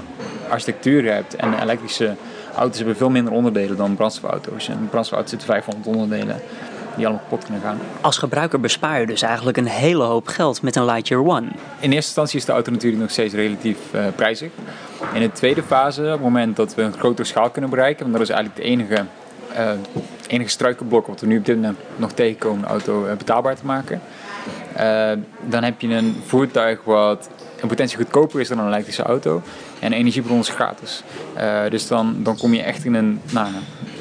architectuur 0.49 1.13
hebt. 1.13 1.35
En 1.35 1.61
elektrische 1.61 2.15
auto's 2.55 2.77
hebben 2.77 2.95
veel 2.95 3.09
minder 3.09 3.33
onderdelen 3.33 3.77
dan 3.77 3.95
brandstofauto's. 3.95 4.69
En 4.69 4.87
brandstofauto's 4.89 5.31
zitten 5.31 5.47
500 5.47 5.87
onderdelen 5.87 6.41
die 6.95 7.05
allemaal 7.05 7.23
kapot 7.23 7.43
kunnen 7.43 7.61
gaan. 7.61 7.79
Als 8.01 8.17
gebruiker 8.17 8.59
bespaar 8.59 8.99
je 8.99 9.05
dus 9.05 9.21
eigenlijk 9.21 9.57
een 9.57 9.67
hele 9.67 10.03
hoop 10.03 10.27
geld 10.27 10.61
met 10.61 10.75
een 10.75 10.85
Lightyear 10.85 11.21
One. 11.21 11.47
In 11.79 11.91
eerste 11.91 11.95
instantie 11.95 12.39
is 12.39 12.45
de 12.45 12.51
auto 12.51 12.71
natuurlijk 12.71 13.01
nog 13.01 13.11
steeds 13.11 13.33
relatief 13.33 13.77
uh, 13.95 14.05
prijzig. 14.15 14.51
In 15.13 15.21
de 15.21 15.31
tweede 15.31 15.63
fase, 15.63 16.01
op 16.01 16.11
het 16.11 16.21
moment 16.21 16.55
dat 16.55 16.75
we 16.75 16.81
een 16.81 16.93
grotere 16.93 17.27
schaal 17.27 17.49
kunnen 17.49 17.69
bereiken, 17.69 18.01
want 18.01 18.13
dat 18.13 18.21
is 18.21 18.29
eigenlijk 18.29 18.57
het 18.57 18.67
enige, 18.67 19.05
uh, 19.57 19.71
enige 20.27 20.49
struikelblok 20.49 21.07
wat 21.07 21.21
we 21.21 21.27
nu 21.27 21.37
op 21.37 21.45
dit 21.45 21.55
moment 21.55 21.77
nog 21.95 22.11
tegenkomen, 22.11 22.61
de 22.61 22.67
auto 22.67 23.05
uh, 23.05 23.13
betaalbaar 23.13 23.55
te 23.55 23.65
maken. 23.65 24.01
Dan 25.45 25.63
heb 25.63 25.81
je 25.81 25.87
een 25.87 26.15
voertuig 26.25 26.83
wat 26.83 27.29
in 27.61 27.67
potentie 27.67 27.97
goedkoper 27.97 28.39
is 28.39 28.47
dan 28.47 28.59
een 28.59 28.67
elektrische 28.67 29.03
auto. 29.03 29.41
En 29.79 29.89
de 29.89 29.95
energiebron 29.95 30.39
is 30.39 30.49
gratis. 30.49 31.03
dus 31.69 31.87
dan, 31.87 32.15
dan 32.23 32.37
kom 32.37 32.53
je 32.53 32.61
echt 32.61 32.85
in 32.85 32.93
een, 32.93 33.21
nou, 33.31 33.47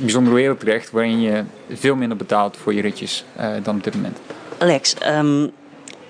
bijzondere 0.02 0.36
wereld 0.36 0.60
terecht 0.60 0.90
waarin 0.90 1.20
je 1.20 1.44
veel 1.70 1.94
minder 1.94 2.16
betaalt 2.16 2.56
voor 2.56 2.74
je 2.74 2.80
ritjes 2.80 3.24
uh, 3.40 3.50
dan 3.62 3.76
op 3.76 3.84
dit 3.84 3.94
moment. 3.94 4.18
Alex, 4.58 4.94
um, 5.06 5.50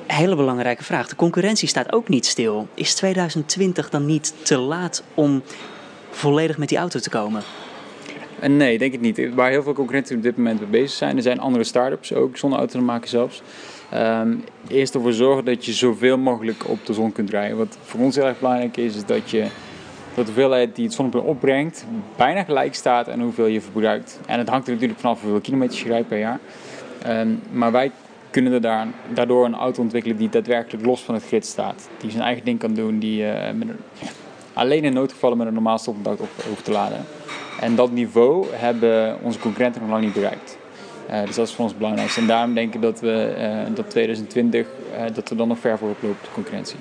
hele 0.07 0.37
belangrijke 0.37 0.85
vraag. 0.85 1.09
De 1.09 1.17
concurrentie 1.17 1.69
staat 1.69 1.93
ook 1.93 2.09
niet 2.09 2.27
stil. 2.27 2.69
Is 2.75 2.95
2020 2.95 3.91
dan 3.91 4.07
niet 4.07 4.35
te 4.43 4.59
laat 4.59 5.03
om 5.15 5.43
volledig 6.11 6.59
met 6.59 6.69
die 6.69 6.79
auto 6.79 6.99
te 6.99 7.11
komen? 7.11 7.43
Nee, 8.47 8.79
denk 8.79 8.93
ik 8.93 9.01
niet. 9.01 9.35
Waar 9.35 9.51
heel 9.51 9.63
veel 9.63 9.73
concurrenten 9.73 10.17
op 10.17 10.23
dit 10.23 10.37
moment 10.37 10.61
mee 10.61 10.69
bezig 10.69 10.97
zijn, 10.97 11.17
er 11.17 11.23
zijn 11.23 11.41
andere 11.41 11.65
start-ups 11.65 12.15
ook 12.15 12.37
zonder 12.37 12.59
auto 12.59 12.79
te 12.79 12.85
maken 12.85 13.09
zelfs. 13.09 13.43
Um, 13.95 14.45
eerst 14.69 14.95
ervoor 14.95 15.13
zorgen 15.13 15.45
dat 15.45 15.65
je 15.65 15.73
zoveel 15.73 16.19
mogelijk 16.19 16.69
op 16.69 16.87
de 16.87 16.93
zon 16.93 17.13
kunt 17.13 17.31
rijden. 17.31 17.57
Wat 17.57 17.79
voor 17.83 18.01
ons 18.01 18.17
heel 18.17 18.27
erg 18.27 18.39
belangrijk 18.39 18.77
is, 18.77 18.97
is 18.97 19.05
dat 19.05 19.31
je 19.31 19.41
dat 20.15 20.27
de 20.27 20.33
hoeveelheid 20.33 20.77
die 20.77 20.85
het 20.85 20.95
zonnepaneel 20.95 21.27
opbrengt 21.27 21.85
bijna 22.17 22.45
gelijk 22.45 22.75
staat 22.75 23.11
aan 23.11 23.21
hoeveel 23.21 23.47
je 23.47 23.61
verbruikt. 23.61 24.21
En 24.27 24.39
het 24.39 24.49
hangt 24.49 24.67
er 24.67 24.73
natuurlijk 24.73 25.01
vanaf 25.01 25.21
hoeveel 25.21 25.41
kilometers 25.41 25.83
je 25.83 25.89
rijdt 25.89 26.09
per 26.09 26.19
jaar. 26.19 26.41
Um, 27.07 27.41
maar 27.51 27.73
wij 27.73 27.91
kunnen 28.31 28.53
er 28.53 28.61
daar, 28.61 28.87
daardoor 29.15 29.45
een 29.45 29.55
auto 29.55 29.83
ontwikkelen 29.83 30.17
die 30.17 30.29
daadwerkelijk 30.29 30.85
los 30.85 31.03
van 31.03 31.15
het 31.15 31.25
grid 31.25 31.47
staat. 31.47 31.89
Die 31.99 32.11
zijn 32.11 32.23
eigen 32.23 32.45
ding 32.45 32.59
kan 32.59 32.75
doen, 32.75 32.99
die 32.99 33.23
uh, 33.23 33.33
alleen 34.53 34.85
in 34.85 34.93
noodgevallen 34.93 35.39
met 35.39 35.47
een 35.47 35.55
normaal 35.55 35.79
stopcontact 35.79 36.21
op 36.21 36.29
hoeft 36.49 36.65
te 36.65 36.73
laden. 36.73 37.05
En 37.61 37.75
dat 37.75 37.91
niveau 37.91 38.47
hebben 38.51 39.19
onze 39.23 39.39
concurrenten 39.39 39.81
nog 39.81 39.91
lang 39.91 40.05
niet 40.05 40.13
bereikt. 40.13 40.59
Uh, 41.11 41.25
dus 41.27 41.35
dat 41.35 41.49
is 41.49 41.55
voor 41.55 41.65
ons 41.65 41.77
belangrijk. 41.77 42.17
En 42.17 42.27
daarom 42.27 42.55
denk 42.55 42.75
ik 42.75 42.83
dat 42.83 43.01
we 43.01 43.35
uh, 43.69 43.77
dat 43.77 43.91
2020 43.91 44.67
dat 45.15 45.29
we 45.29 45.35
dan 45.35 45.49
nog 45.49 45.59
ver 45.59 45.79
voorop 45.79 46.03
lopen 46.03 46.19
op 46.19 46.25
de 46.25 46.33
concurrentie. 46.35 46.77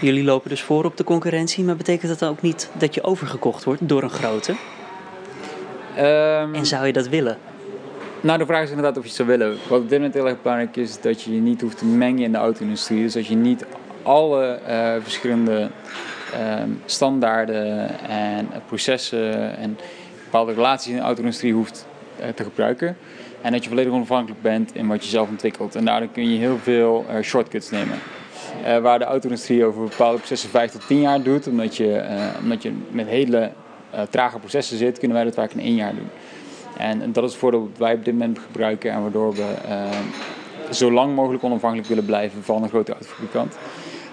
Jullie 0.00 0.24
lopen 0.24 0.50
dus 0.50 0.62
voor 0.62 0.84
op 0.84 0.96
de 0.96 1.04
concurrentie, 1.04 1.64
maar 1.64 1.76
betekent 1.76 2.18
dat 2.18 2.28
ook 2.30 2.42
niet 2.42 2.70
dat 2.78 2.94
je 2.94 3.02
overgekocht 3.02 3.64
wordt 3.64 3.88
door 3.88 4.02
een 4.02 4.10
grote? 4.10 4.54
Um, 5.98 6.54
en 6.54 6.66
zou 6.66 6.86
je 6.86 6.92
dat 6.92 7.08
willen? 7.08 7.38
Nou, 8.20 8.38
de 8.38 8.46
vraag 8.46 8.62
is 8.62 8.68
inderdaad 8.68 8.96
of 8.96 9.02
je 9.02 9.08
het 9.08 9.16
zou 9.16 9.28
willen. 9.28 9.56
Wat 9.68 9.80
op 9.80 9.88
dit 9.88 9.98
moment 9.98 10.14
heel 10.14 10.28
erg 10.28 10.42
belangrijk 10.42 10.76
is, 10.76 10.88
is 10.88 11.00
dat 11.00 11.22
je 11.22 11.34
je 11.34 11.40
niet 11.40 11.60
hoeft 11.60 11.78
te 11.78 11.84
mengen 11.84 12.22
in 12.22 12.32
de 12.32 12.38
auto-industrie. 12.38 13.02
Dus 13.02 13.12
dat 13.12 13.26
je 13.26 13.34
niet 13.34 13.64
alle 14.02 14.58
uh, 14.68 14.94
verschillende 15.02 15.70
uh, 16.34 16.62
standaarden 16.84 17.88
en 18.08 18.48
processen 18.66 19.56
en 19.56 19.78
bepaalde 20.24 20.52
relaties 20.52 20.90
in 20.90 20.96
de 20.96 21.02
auto-industrie 21.02 21.52
hoeft 21.52 21.86
uh, 22.20 22.26
te 22.34 22.44
gebruiken. 22.44 22.96
En 23.42 23.52
dat 23.52 23.62
je 23.62 23.68
volledig 23.68 23.92
onafhankelijk 23.92 24.42
bent 24.42 24.74
in 24.74 24.86
wat 24.86 25.04
je 25.04 25.10
zelf 25.10 25.28
ontwikkelt. 25.28 25.74
En 25.74 25.84
daardoor 25.84 26.08
kun 26.08 26.32
je 26.32 26.38
heel 26.38 26.58
veel 26.58 27.04
uh, 27.10 27.22
shortcuts 27.22 27.70
nemen. 27.70 27.98
Uh, 28.66 28.78
waar 28.78 28.98
de 28.98 29.04
auto-industrie 29.04 29.64
over 29.64 29.82
bepaalde 29.82 30.18
processen 30.18 30.50
5 30.50 30.70
tot 30.70 30.86
10 30.86 31.00
jaar 31.00 31.22
doet, 31.22 31.46
omdat 31.46 31.76
je, 31.76 31.86
uh, 31.86 32.42
omdat 32.42 32.62
je 32.62 32.72
met 32.90 33.06
hele 33.06 33.50
trage 34.10 34.38
processen 34.38 34.76
zit, 34.76 34.98
kunnen 34.98 35.16
wij 35.16 35.26
dat 35.26 35.34
vaak 35.34 35.52
in 35.52 35.60
één 35.60 35.74
jaar 35.74 35.94
doen. 35.94 36.08
En 36.76 37.12
dat 37.12 37.24
is 37.24 37.30
het 37.30 37.40
voordeel 37.40 37.68
dat 37.68 37.78
wij 37.78 37.94
op 37.94 38.04
dit 38.04 38.14
moment 38.14 38.38
gebruiken 38.38 38.92
en 38.92 39.02
waardoor 39.02 39.34
we 39.34 39.44
zo 40.70 40.92
lang 40.92 41.14
mogelijk 41.14 41.44
onafhankelijk 41.44 41.88
willen 41.88 42.04
blijven 42.04 42.42
van 42.42 42.62
een 42.62 42.68
grote 42.68 42.92
autofabrikant. 42.92 43.56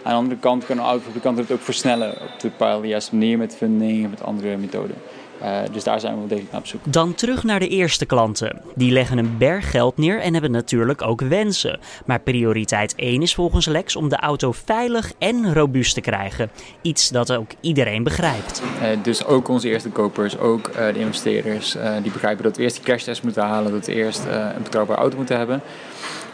Aan 0.03 0.13
de 0.13 0.19
andere 0.19 0.39
kant 0.39 0.65
kunnen 0.65 0.85
autofabrikanten 0.85 1.43
het 1.43 1.51
ook 1.51 1.61
versnellen 1.61 2.11
op 2.11 2.39
de 2.39 2.47
bepaalde 2.47 2.87
juiste 2.87 3.15
manier 3.15 3.37
met 3.37 3.55
funding 3.55 4.03
en 4.03 4.09
met 4.09 4.23
andere 4.23 4.57
methoden. 4.57 4.95
Uh, 5.41 5.59
dus 5.71 5.83
daar 5.83 5.99
zijn 5.99 6.13
we 6.13 6.19
wel 6.19 6.27
degelijk 6.27 6.51
naar 6.51 6.61
op 6.61 6.67
zoek. 6.67 6.81
Dan 6.83 7.13
terug 7.13 7.43
naar 7.43 7.59
de 7.59 7.67
eerste 7.67 8.05
klanten. 8.05 8.61
Die 8.75 8.91
leggen 8.91 9.17
een 9.17 9.37
berg 9.37 9.71
geld 9.71 9.97
neer 9.97 10.21
en 10.21 10.33
hebben 10.33 10.51
natuurlijk 10.51 11.01
ook 11.01 11.21
wensen. 11.21 11.79
Maar 12.05 12.19
prioriteit 12.19 12.95
1 12.95 13.21
is 13.21 13.35
volgens 13.35 13.65
Lex 13.65 13.95
om 13.95 14.09
de 14.09 14.17
auto 14.17 14.51
veilig 14.51 15.11
en 15.17 15.53
robuust 15.53 15.93
te 15.93 16.01
krijgen. 16.01 16.49
Iets 16.81 17.09
dat 17.09 17.31
ook 17.31 17.51
iedereen 17.61 18.03
begrijpt. 18.03 18.61
Uh, 18.81 18.87
dus 19.01 19.25
ook 19.25 19.47
onze 19.47 19.69
eerste 19.69 19.89
kopers, 19.89 20.37
ook 20.37 20.67
uh, 20.67 20.75
de 20.75 20.99
investeerders, 20.99 21.77
die 22.01 22.11
begrijpen 22.11 22.43
dat 22.43 22.57
we 22.57 22.63
eerst 22.63 22.75
die 22.75 22.85
crashtest 22.85 23.23
moeten 23.23 23.43
halen, 23.43 23.71
dat 23.71 23.85
we 23.85 23.93
eerst 23.93 24.25
een 24.55 24.63
betrouwbare 24.63 24.99
auto 24.99 25.17
moeten 25.17 25.37
hebben. 25.37 25.61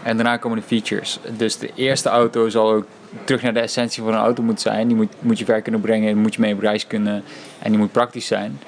En 0.04 0.16
daarna 0.16 0.38
komen 0.38 0.58
de 0.58 0.64
features. 0.64 1.20
Dus 1.38 1.58
de 1.58 1.70
eerste 1.76 2.10
auto 2.10 2.50
zal 2.50 2.72
ook 2.72 2.86
terug 3.24 3.42
naar 3.42 3.54
de 3.54 3.60
essentie 3.60 4.04
van 4.04 4.14
een 4.14 4.20
auto 4.20 4.44
moeten 4.44 4.62
zijn. 4.62 4.88
Die 4.88 4.96
moet, 4.96 5.14
moet 5.20 5.40
je 5.40 5.46
ver 5.46 5.62
kunnen 5.62 5.82
brengen, 5.82 6.18
moet 6.18 6.36
je 6.36 6.42
mee 6.42 6.54
op 6.54 6.60
reis 6.60 6.88
kunnen 6.88 7.24
en 7.60 7.70
die 7.72 7.80
moet 7.80 7.92
praktisch 7.92 8.28
zijn. 8.28 8.60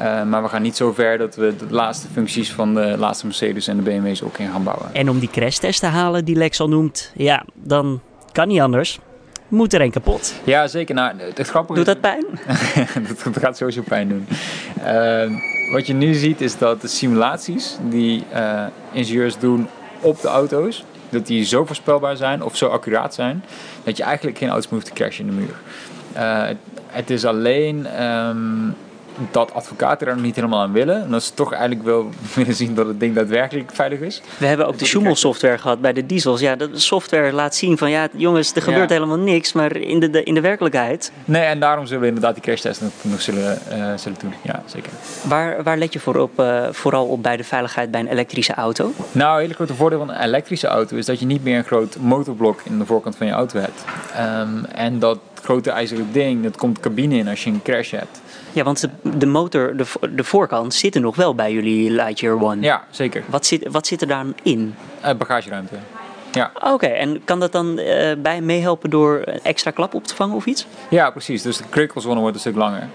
Uh, 0.00 0.22
maar 0.22 0.42
we 0.42 0.48
gaan 0.48 0.62
niet 0.62 0.76
zo 0.76 0.92
ver 0.92 1.18
dat 1.18 1.34
we 1.36 1.56
de 1.56 1.66
laatste 1.70 2.08
functies 2.12 2.52
van 2.52 2.74
de 2.74 2.94
laatste 2.98 3.26
Mercedes 3.26 3.66
en 3.66 3.76
de 3.76 3.82
BMW's 3.82 4.22
ook 4.22 4.38
in 4.38 4.50
gaan 4.50 4.64
bouwen. 4.64 4.94
En 4.94 5.10
om 5.10 5.18
die 5.18 5.30
crashtest 5.30 5.80
te 5.80 5.86
halen 5.86 6.24
die 6.24 6.36
Lex 6.36 6.60
al 6.60 6.68
noemt, 6.68 7.12
ja, 7.16 7.44
dan 7.54 8.00
kan 8.32 8.48
niet 8.48 8.60
anders. 8.60 8.98
Moet 9.48 9.74
er 9.74 9.80
een 9.80 9.90
kapot. 9.90 10.34
Ja, 10.44 10.66
zeker. 10.66 10.94
Nou, 10.94 11.14
het 11.34 11.48
grappige 11.48 11.78
Doet 11.78 11.86
dat 11.86 12.00
pijn? 12.00 12.24
dat, 13.24 13.38
gaat 13.38 13.56
sowieso 13.56 13.82
pijn 13.82 14.08
doen. 14.08 14.26
Uh, 14.78 15.72
wat 15.72 15.86
je 15.86 15.92
nu 15.92 16.14
ziet 16.14 16.40
is 16.40 16.58
dat 16.58 16.80
de 16.80 16.88
simulaties 16.88 17.76
die 17.88 18.24
uh, 18.34 18.64
ingenieurs 18.92 19.38
doen 19.38 19.68
op 20.00 20.20
de 20.20 20.28
auto's, 20.28 20.84
dat 21.08 21.26
die 21.26 21.44
zo 21.44 21.64
voorspelbaar 21.64 22.16
zijn 22.16 22.42
of 22.42 22.56
zo 22.56 22.66
accuraat 22.66 23.14
zijn, 23.14 23.44
dat 23.82 23.96
je 23.96 24.02
eigenlijk 24.02 24.38
geen 24.38 24.48
auto's 24.48 24.70
meer 24.70 24.80
hoeft 24.80 24.94
te 24.94 25.02
crashen 25.02 25.28
in 25.28 25.34
de 25.34 25.40
muur. 25.40 25.56
Uh, 26.16 26.56
het 26.86 27.10
is 27.10 27.24
alleen 27.24 28.04
um, 28.04 28.74
dat 29.30 29.54
advocaten 29.54 30.06
daar 30.06 30.14
nog 30.14 30.24
niet 30.24 30.36
helemaal 30.36 30.60
aan 30.60 30.72
willen. 30.72 31.02
En 31.02 31.10
dat 31.10 31.22
ze 31.22 31.34
toch 31.34 31.52
eigenlijk 31.52 31.82
wel 31.82 32.08
willen 32.34 32.54
zien 32.54 32.74
dat 32.74 32.86
het 32.86 33.00
ding 33.00 33.14
daadwerkelijk 33.14 33.70
veilig 33.74 34.00
is. 34.00 34.22
We 34.38 34.46
hebben 34.46 34.66
ook 34.66 34.78
de 34.78 34.84
Schumel 34.84 35.16
software 35.16 35.58
gehad 35.58 35.80
bij 35.80 35.92
de 35.92 36.06
diesels. 36.06 36.40
Ja, 36.40 36.56
de 36.56 36.70
software 36.72 37.32
laat 37.32 37.54
zien 37.54 37.78
van 37.78 37.90
ja, 37.90 38.08
jongens, 38.12 38.54
er 38.54 38.62
gebeurt 38.62 38.88
ja. 38.88 38.94
helemaal 38.94 39.18
niks, 39.18 39.52
maar 39.52 39.76
in 39.76 40.00
de, 40.00 40.10
de, 40.10 40.22
in 40.22 40.34
de 40.34 40.40
werkelijkheid. 40.40 41.12
Nee, 41.24 41.42
en 41.42 41.60
daarom 41.60 41.86
zullen 41.86 42.00
we 42.00 42.06
inderdaad 42.06 42.34
die 42.34 42.42
crashtest 42.42 42.80
nog, 42.80 42.90
nog 43.02 43.20
zullen, 43.20 43.58
uh, 43.72 43.92
zullen 43.96 44.18
doen. 44.20 44.34
Ja, 44.42 44.62
zeker. 44.66 44.92
Waar, 45.22 45.62
waar 45.62 45.78
let 45.78 45.92
je 45.92 46.00
voor 46.00 46.16
op, 46.16 46.40
uh, 46.40 46.66
vooral 46.70 47.06
op 47.06 47.22
bij 47.22 47.36
de 47.36 47.44
veiligheid 47.44 47.90
bij 47.90 48.00
een 48.00 48.08
elektrische 48.08 48.54
auto? 48.54 48.92
Nou, 49.12 49.34
een 49.34 49.40
hele 49.40 49.54
grote 49.54 49.74
voordeel 49.74 49.98
van 49.98 50.10
een 50.10 50.22
elektrische 50.22 50.66
auto 50.66 50.96
is 50.96 51.06
dat 51.06 51.20
je 51.20 51.26
niet 51.26 51.44
meer 51.44 51.58
een 51.58 51.64
groot 51.64 51.96
motorblok 51.96 52.60
in 52.64 52.78
de 52.78 52.86
voorkant 52.86 53.16
van 53.16 53.26
je 53.26 53.32
auto 53.32 53.58
hebt. 53.58 53.84
Um, 54.18 54.64
en 54.64 54.98
dat 54.98 55.18
grote 55.42 55.70
ijzeren 55.70 56.08
ding, 56.12 56.42
dat 56.42 56.56
komt 56.56 56.76
de 56.76 56.80
cabine 56.80 57.16
in 57.16 57.28
als 57.28 57.44
je 57.44 57.50
een 57.50 57.62
crash 57.62 57.90
hebt. 57.90 58.20
Ja, 58.52 58.64
want 58.64 58.80
de, 58.80 58.90
de 59.02 59.26
motor, 59.26 59.76
de, 59.76 59.84
de 60.10 60.24
voorkant 60.24 60.74
zit 60.74 60.94
er 60.94 61.00
nog 61.00 61.16
wel 61.16 61.34
bij 61.34 61.52
jullie 61.52 61.90
Lightyear 61.90 62.42
One. 62.42 62.62
Ja, 62.62 62.84
zeker. 62.90 63.22
Wat 63.26 63.46
zit, 63.46 63.68
wat 63.70 63.86
zit 63.86 64.00
er 64.00 64.08
dan 64.08 64.34
in? 64.42 64.74
Uh, 65.04 65.12
bagageruimte. 65.12 65.74
Ja. 66.32 66.50
Oké, 66.54 66.68
okay, 66.68 66.92
en 66.92 67.24
kan 67.24 67.40
dat 67.40 67.52
dan 67.52 67.78
uh, 67.78 68.12
bij 68.18 68.40
meehelpen 68.40 68.90
door 68.90 69.22
een 69.24 69.40
extra 69.42 69.70
klap 69.70 69.94
op 69.94 70.04
te 70.04 70.14
vangen 70.14 70.36
of 70.36 70.46
iets? 70.46 70.66
Ja, 70.90 71.10
precies. 71.10 71.42
Dus 71.42 71.56
de 71.56 71.64
kreukelzone 71.70 72.20
wordt 72.20 72.34
een 72.34 72.40
stuk 72.40 72.56
langer. 72.56 72.88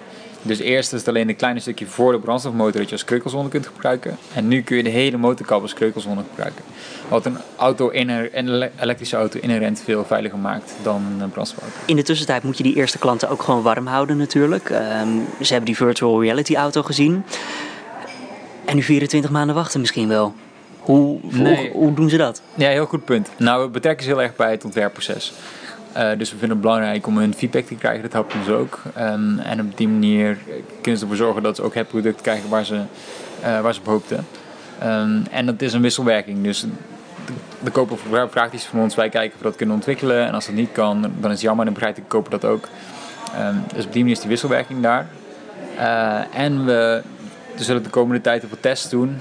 Dus 0.45 0.60
eerst 0.60 0.93
is 0.93 0.99
het 0.99 1.08
alleen 1.08 1.29
een 1.29 1.36
klein 1.36 1.62
stukje 1.62 1.86
voor 1.86 2.12
de 2.12 2.19
brandstofmotor 2.19 2.79
dat 2.79 2.89
je 2.89 2.91
als 2.91 3.05
kreukelzone 3.05 3.49
kunt 3.49 3.67
gebruiken. 3.67 4.17
En 4.34 4.47
nu 4.47 4.62
kun 4.62 4.77
je 4.77 4.84
de 4.84 4.89
hele 4.89 5.17
motorkap 5.17 5.62
als 5.62 5.73
kreukelzone 5.73 6.21
gebruiken. 6.29 6.63
Wat 7.08 7.25
een, 7.25 7.38
auto 7.55 7.89
een 7.91 8.69
elektrische 8.79 9.15
auto 9.15 9.39
inherent 9.39 9.81
veel 9.84 10.05
veiliger 10.05 10.39
maakt 10.39 10.73
dan 10.84 11.05
een 11.19 11.29
brandstofauto. 11.29 11.75
In 11.86 11.95
de 11.95 12.03
tussentijd 12.03 12.43
moet 12.43 12.58
je 12.58 12.63
die 12.63 12.75
eerste 12.75 12.97
klanten 12.97 13.29
ook 13.29 13.41
gewoon 13.41 13.62
warm 13.62 13.88
houden 13.88 14.17
natuurlijk. 14.17 14.69
Um, 14.69 15.25
ze 15.41 15.47
hebben 15.47 15.65
die 15.65 15.75
virtual 15.75 16.21
reality 16.21 16.55
auto 16.55 16.81
gezien. 16.81 17.23
En 18.65 18.75
nu 18.75 18.81
24 18.81 19.31
maanden 19.31 19.55
wachten 19.55 19.79
misschien 19.79 20.08
wel. 20.08 20.34
Hoe, 20.79 21.19
nee. 21.21 21.55
hoe, 21.55 21.81
hoe, 21.81 21.93
doen 21.93 22.10
ze 22.10 22.17
dat? 22.17 22.41
Ja, 22.55 22.69
heel 22.69 22.86
goed 22.86 23.05
punt. 23.05 23.29
Nou, 23.38 23.63
we 23.63 23.69
betrekken 23.69 24.05
ze 24.05 24.12
heel 24.12 24.21
erg 24.21 24.36
bij 24.36 24.51
het 24.51 24.65
ontwerpproces. 24.65 25.34
Uh, 25.97 26.10
dus 26.17 26.31
we 26.31 26.38
vinden 26.38 26.49
het 26.49 26.62
belangrijk 26.62 27.08
om 27.08 27.17
hun 27.17 27.34
feedback 27.34 27.65
te 27.65 27.75
krijgen. 27.75 28.01
Dat 28.01 28.13
helpt 28.13 28.34
ons 28.34 28.49
ook. 28.49 28.81
Um, 28.97 29.39
en 29.39 29.60
op 29.60 29.77
die 29.77 29.88
manier 29.88 30.38
kunnen 30.81 30.99
ze 30.99 31.05
ervoor 31.05 31.15
zorgen 31.15 31.43
dat 31.43 31.55
ze 31.55 31.62
ook 31.62 31.73
het 31.73 31.88
product 31.88 32.21
krijgen 32.21 32.49
waar 32.49 32.65
ze, 32.65 32.75
uh, 33.41 33.62
waar 33.62 33.73
ze 33.73 33.79
op 33.79 33.86
hoopten. 33.86 34.25
Um, 34.84 35.23
en 35.31 35.45
dat 35.45 35.62
is 35.62 35.73
een 35.73 35.81
wisselwerking. 35.81 36.43
Dus 36.43 36.65
de, 37.63 37.71
koper 37.71 37.97
vraagt 38.29 38.53
iets 38.53 38.65
van 38.65 38.79
ons. 38.79 38.95
Wij 38.95 39.10
kijken 39.10 39.34
of 39.34 39.38
we 39.38 39.47
dat 39.47 39.55
kunnen 39.55 39.75
ontwikkelen. 39.75 40.27
En 40.27 40.34
als 40.34 40.45
dat 40.45 40.55
niet 40.55 40.71
kan, 40.71 41.01
dan 41.01 41.12
is 41.23 41.31
het 41.31 41.41
jammer. 41.41 41.60
En 41.60 41.73
dan 41.73 41.73
begrijpt 41.73 41.97
de 41.97 42.03
koper 42.08 42.31
dat 42.31 42.45
ook. 42.45 42.67
Um, 43.39 43.63
dus 43.75 43.86
op 43.86 43.91
die 43.91 44.01
manier 44.01 44.15
is 44.15 44.21
die 44.21 44.29
wisselwerking 44.29 44.81
daar. 44.81 45.08
Uh, 45.77 46.36
en 46.36 46.65
we 46.65 47.03
zullen 47.55 47.84
de 47.84 47.89
komende 47.89 48.21
tijd 48.21 48.39
heel 48.39 48.49
veel 48.49 48.60
tests 48.62 48.89
doen 48.89 49.17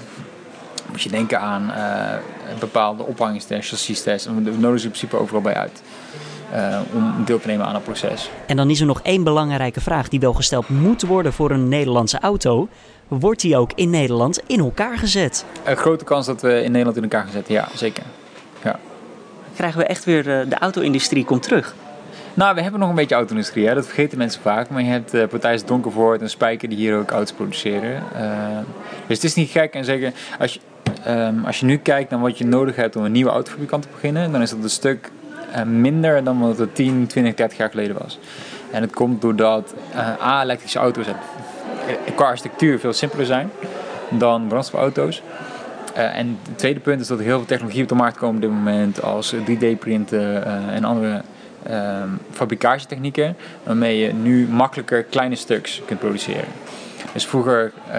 moet 0.90 1.02
je 1.02 1.10
denken 1.10 1.40
aan 1.40 1.72
uh, 1.76 2.58
bepaalde 2.58 3.02
ophangingstests, 3.02 3.70
chassistests. 3.70 4.26
En 4.26 4.44
we 4.44 4.50
nodigen 4.50 4.78
ze 4.78 4.84
in 4.84 4.90
principe 4.90 5.16
overal 5.16 5.40
bij 5.40 5.54
uit. 5.54 5.82
Uh, 6.54 6.78
om 6.92 7.24
deel 7.24 7.40
te 7.40 7.46
nemen 7.46 7.66
aan 7.66 7.74
het 7.74 7.84
proces. 7.84 8.30
En 8.46 8.56
dan 8.56 8.70
is 8.70 8.80
er 8.80 8.86
nog 8.86 9.00
één 9.02 9.24
belangrijke 9.24 9.80
vraag 9.80 10.08
die 10.08 10.20
wel 10.20 10.32
gesteld 10.32 10.68
moet 10.68 11.02
worden 11.02 11.32
voor 11.32 11.50
een 11.50 11.68
Nederlandse 11.68 12.18
auto. 12.18 12.68
Wordt 13.08 13.40
die 13.40 13.56
ook 13.56 13.72
in 13.74 13.90
Nederland 13.90 14.40
in 14.46 14.58
elkaar 14.58 14.98
gezet? 14.98 15.44
Een 15.64 15.76
grote 15.76 16.04
kans 16.04 16.26
dat 16.26 16.42
we 16.42 16.62
in 16.62 16.70
Nederland 16.70 16.96
in 16.96 17.02
elkaar 17.02 17.24
gezet, 17.24 17.48
ja, 17.48 17.68
zeker. 17.74 18.02
Ja. 18.64 18.78
Krijgen 19.54 19.78
we 19.78 19.86
echt 19.86 20.04
weer 20.04 20.22
de, 20.22 20.46
de 20.48 20.58
auto-industrie 20.58 21.24
komt 21.24 21.42
terug? 21.42 21.74
Nou, 22.34 22.54
we 22.54 22.62
hebben 22.62 22.80
nog 22.80 22.88
een 22.88 22.94
beetje 22.94 23.14
auto-industrie, 23.14 23.66
hè? 23.66 23.74
dat 23.74 23.86
vergeten 23.86 24.18
mensen 24.18 24.42
vaak. 24.42 24.70
Maar 24.70 24.82
je 24.82 24.90
hebt 24.90 25.14
uh, 25.14 25.26
partijs 25.26 25.64
Donkervoort 25.64 26.20
en 26.20 26.30
Spijker 26.30 26.68
die 26.68 26.78
hier 26.78 26.98
ook 26.98 27.10
auto's 27.10 27.32
produceren. 27.32 28.02
Uh, 28.16 28.58
dus 29.06 29.16
het 29.16 29.24
is 29.24 29.34
niet 29.34 29.50
gek. 29.50 29.74
En 29.74 29.84
zeggen, 29.84 30.14
als 30.38 30.54
je, 30.54 30.60
um, 31.10 31.44
als 31.44 31.60
je 31.60 31.66
nu 31.66 31.76
kijkt 31.76 32.10
naar 32.10 32.20
wat 32.20 32.38
je 32.38 32.44
nodig 32.44 32.76
hebt 32.76 32.96
om 32.96 33.04
een 33.04 33.12
nieuwe 33.12 33.30
autofabrikant 33.30 33.82
te 33.82 33.88
beginnen, 33.92 34.32
dan 34.32 34.42
is 34.42 34.50
dat 34.50 34.62
een 34.62 34.70
stuk 34.70 35.10
minder 35.64 36.24
dan 36.24 36.40
wat 36.40 36.58
het 36.58 36.74
10, 36.74 37.06
20, 37.06 37.34
30 37.34 37.58
jaar 37.58 37.70
geleden 37.70 37.96
was. 37.98 38.18
En 38.70 38.82
het 38.82 38.92
komt 38.92 39.20
doordat 39.20 39.74
A, 40.22 40.42
elektrische 40.42 40.78
auto's 40.78 41.06
qua 42.14 42.24
architectuur 42.26 42.78
veel 42.78 42.92
simpeler 42.92 43.26
zijn 43.26 43.50
dan 44.10 44.46
brandstofauto's. 44.48 45.22
en 45.94 46.38
het 46.48 46.58
tweede 46.58 46.80
punt 46.80 47.00
is 47.00 47.06
dat 47.06 47.18
er 47.18 47.24
heel 47.24 47.36
veel 47.36 47.46
technologie 47.46 47.82
op 47.82 47.88
de 47.88 47.94
markt 47.94 48.18
komt 48.18 48.34
op 48.34 48.40
dit 48.40 48.50
moment, 48.50 49.02
als 49.02 49.34
3D-printen 49.34 50.44
en 50.72 50.84
andere 50.84 51.22
uh, 51.70 52.02
fabricatietechnieken 52.30 53.36
waarmee 53.62 53.98
je 53.98 54.12
nu 54.12 54.48
makkelijker 54.48 55.02
kleine 55.02 55.34
stuks 55.34 55.82
kunt 55.86 55.98
produceren. 55.98 56.48
Dus 57.12 57.26
vroeger 57.26 57.72
uh, 57.88 57.94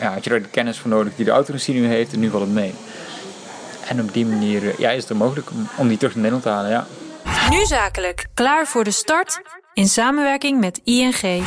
ja, 0.00 0.12
had 0.12 0.24
je 0.24 0.30
er 0.30 0.42
de 0.42 0.48
kennis 0.48 0.78
voor 0.78 0.90
nodig 0.90 1.14
die 1.16 1.24
de 1.24 1.30
auto-industrie 1.30 1.80
nu 1.80 1.86
heeft 1.86 2.12
en 2.12 2.20
nu 2.20 2.30
valt 2.30 2.44
het 2.44 2.52
mee. 2.52 2.74
En 3.88 4.00
op 4.00 4.12
die 4.12 4.26
manier 4.26 4.74
ja, 4.80 4.90
is 4.90 5.08
het 5.08 5.18
mogelijk 5.18 5.50
om, 5.50 5.68
om 5.76 5.88
die 5.88 5.96
terug 5.96 6.14
naar 6.14 6.22
Nederland 6.30 6.42
te 6.44 6.50
halen. 6.50 6.70
Ja. 6.70 6.86
Nu 7.50 7.64
zakelijk, 7.64 8.26
klaar 8.34 8.66
voor 8.66 8.84
de 8.84 8.90
start 8.90 9.40
in 9.72 9.88
samenwerking 9.88 10.60
met 10.60 10.80
ING. 10.84 11.46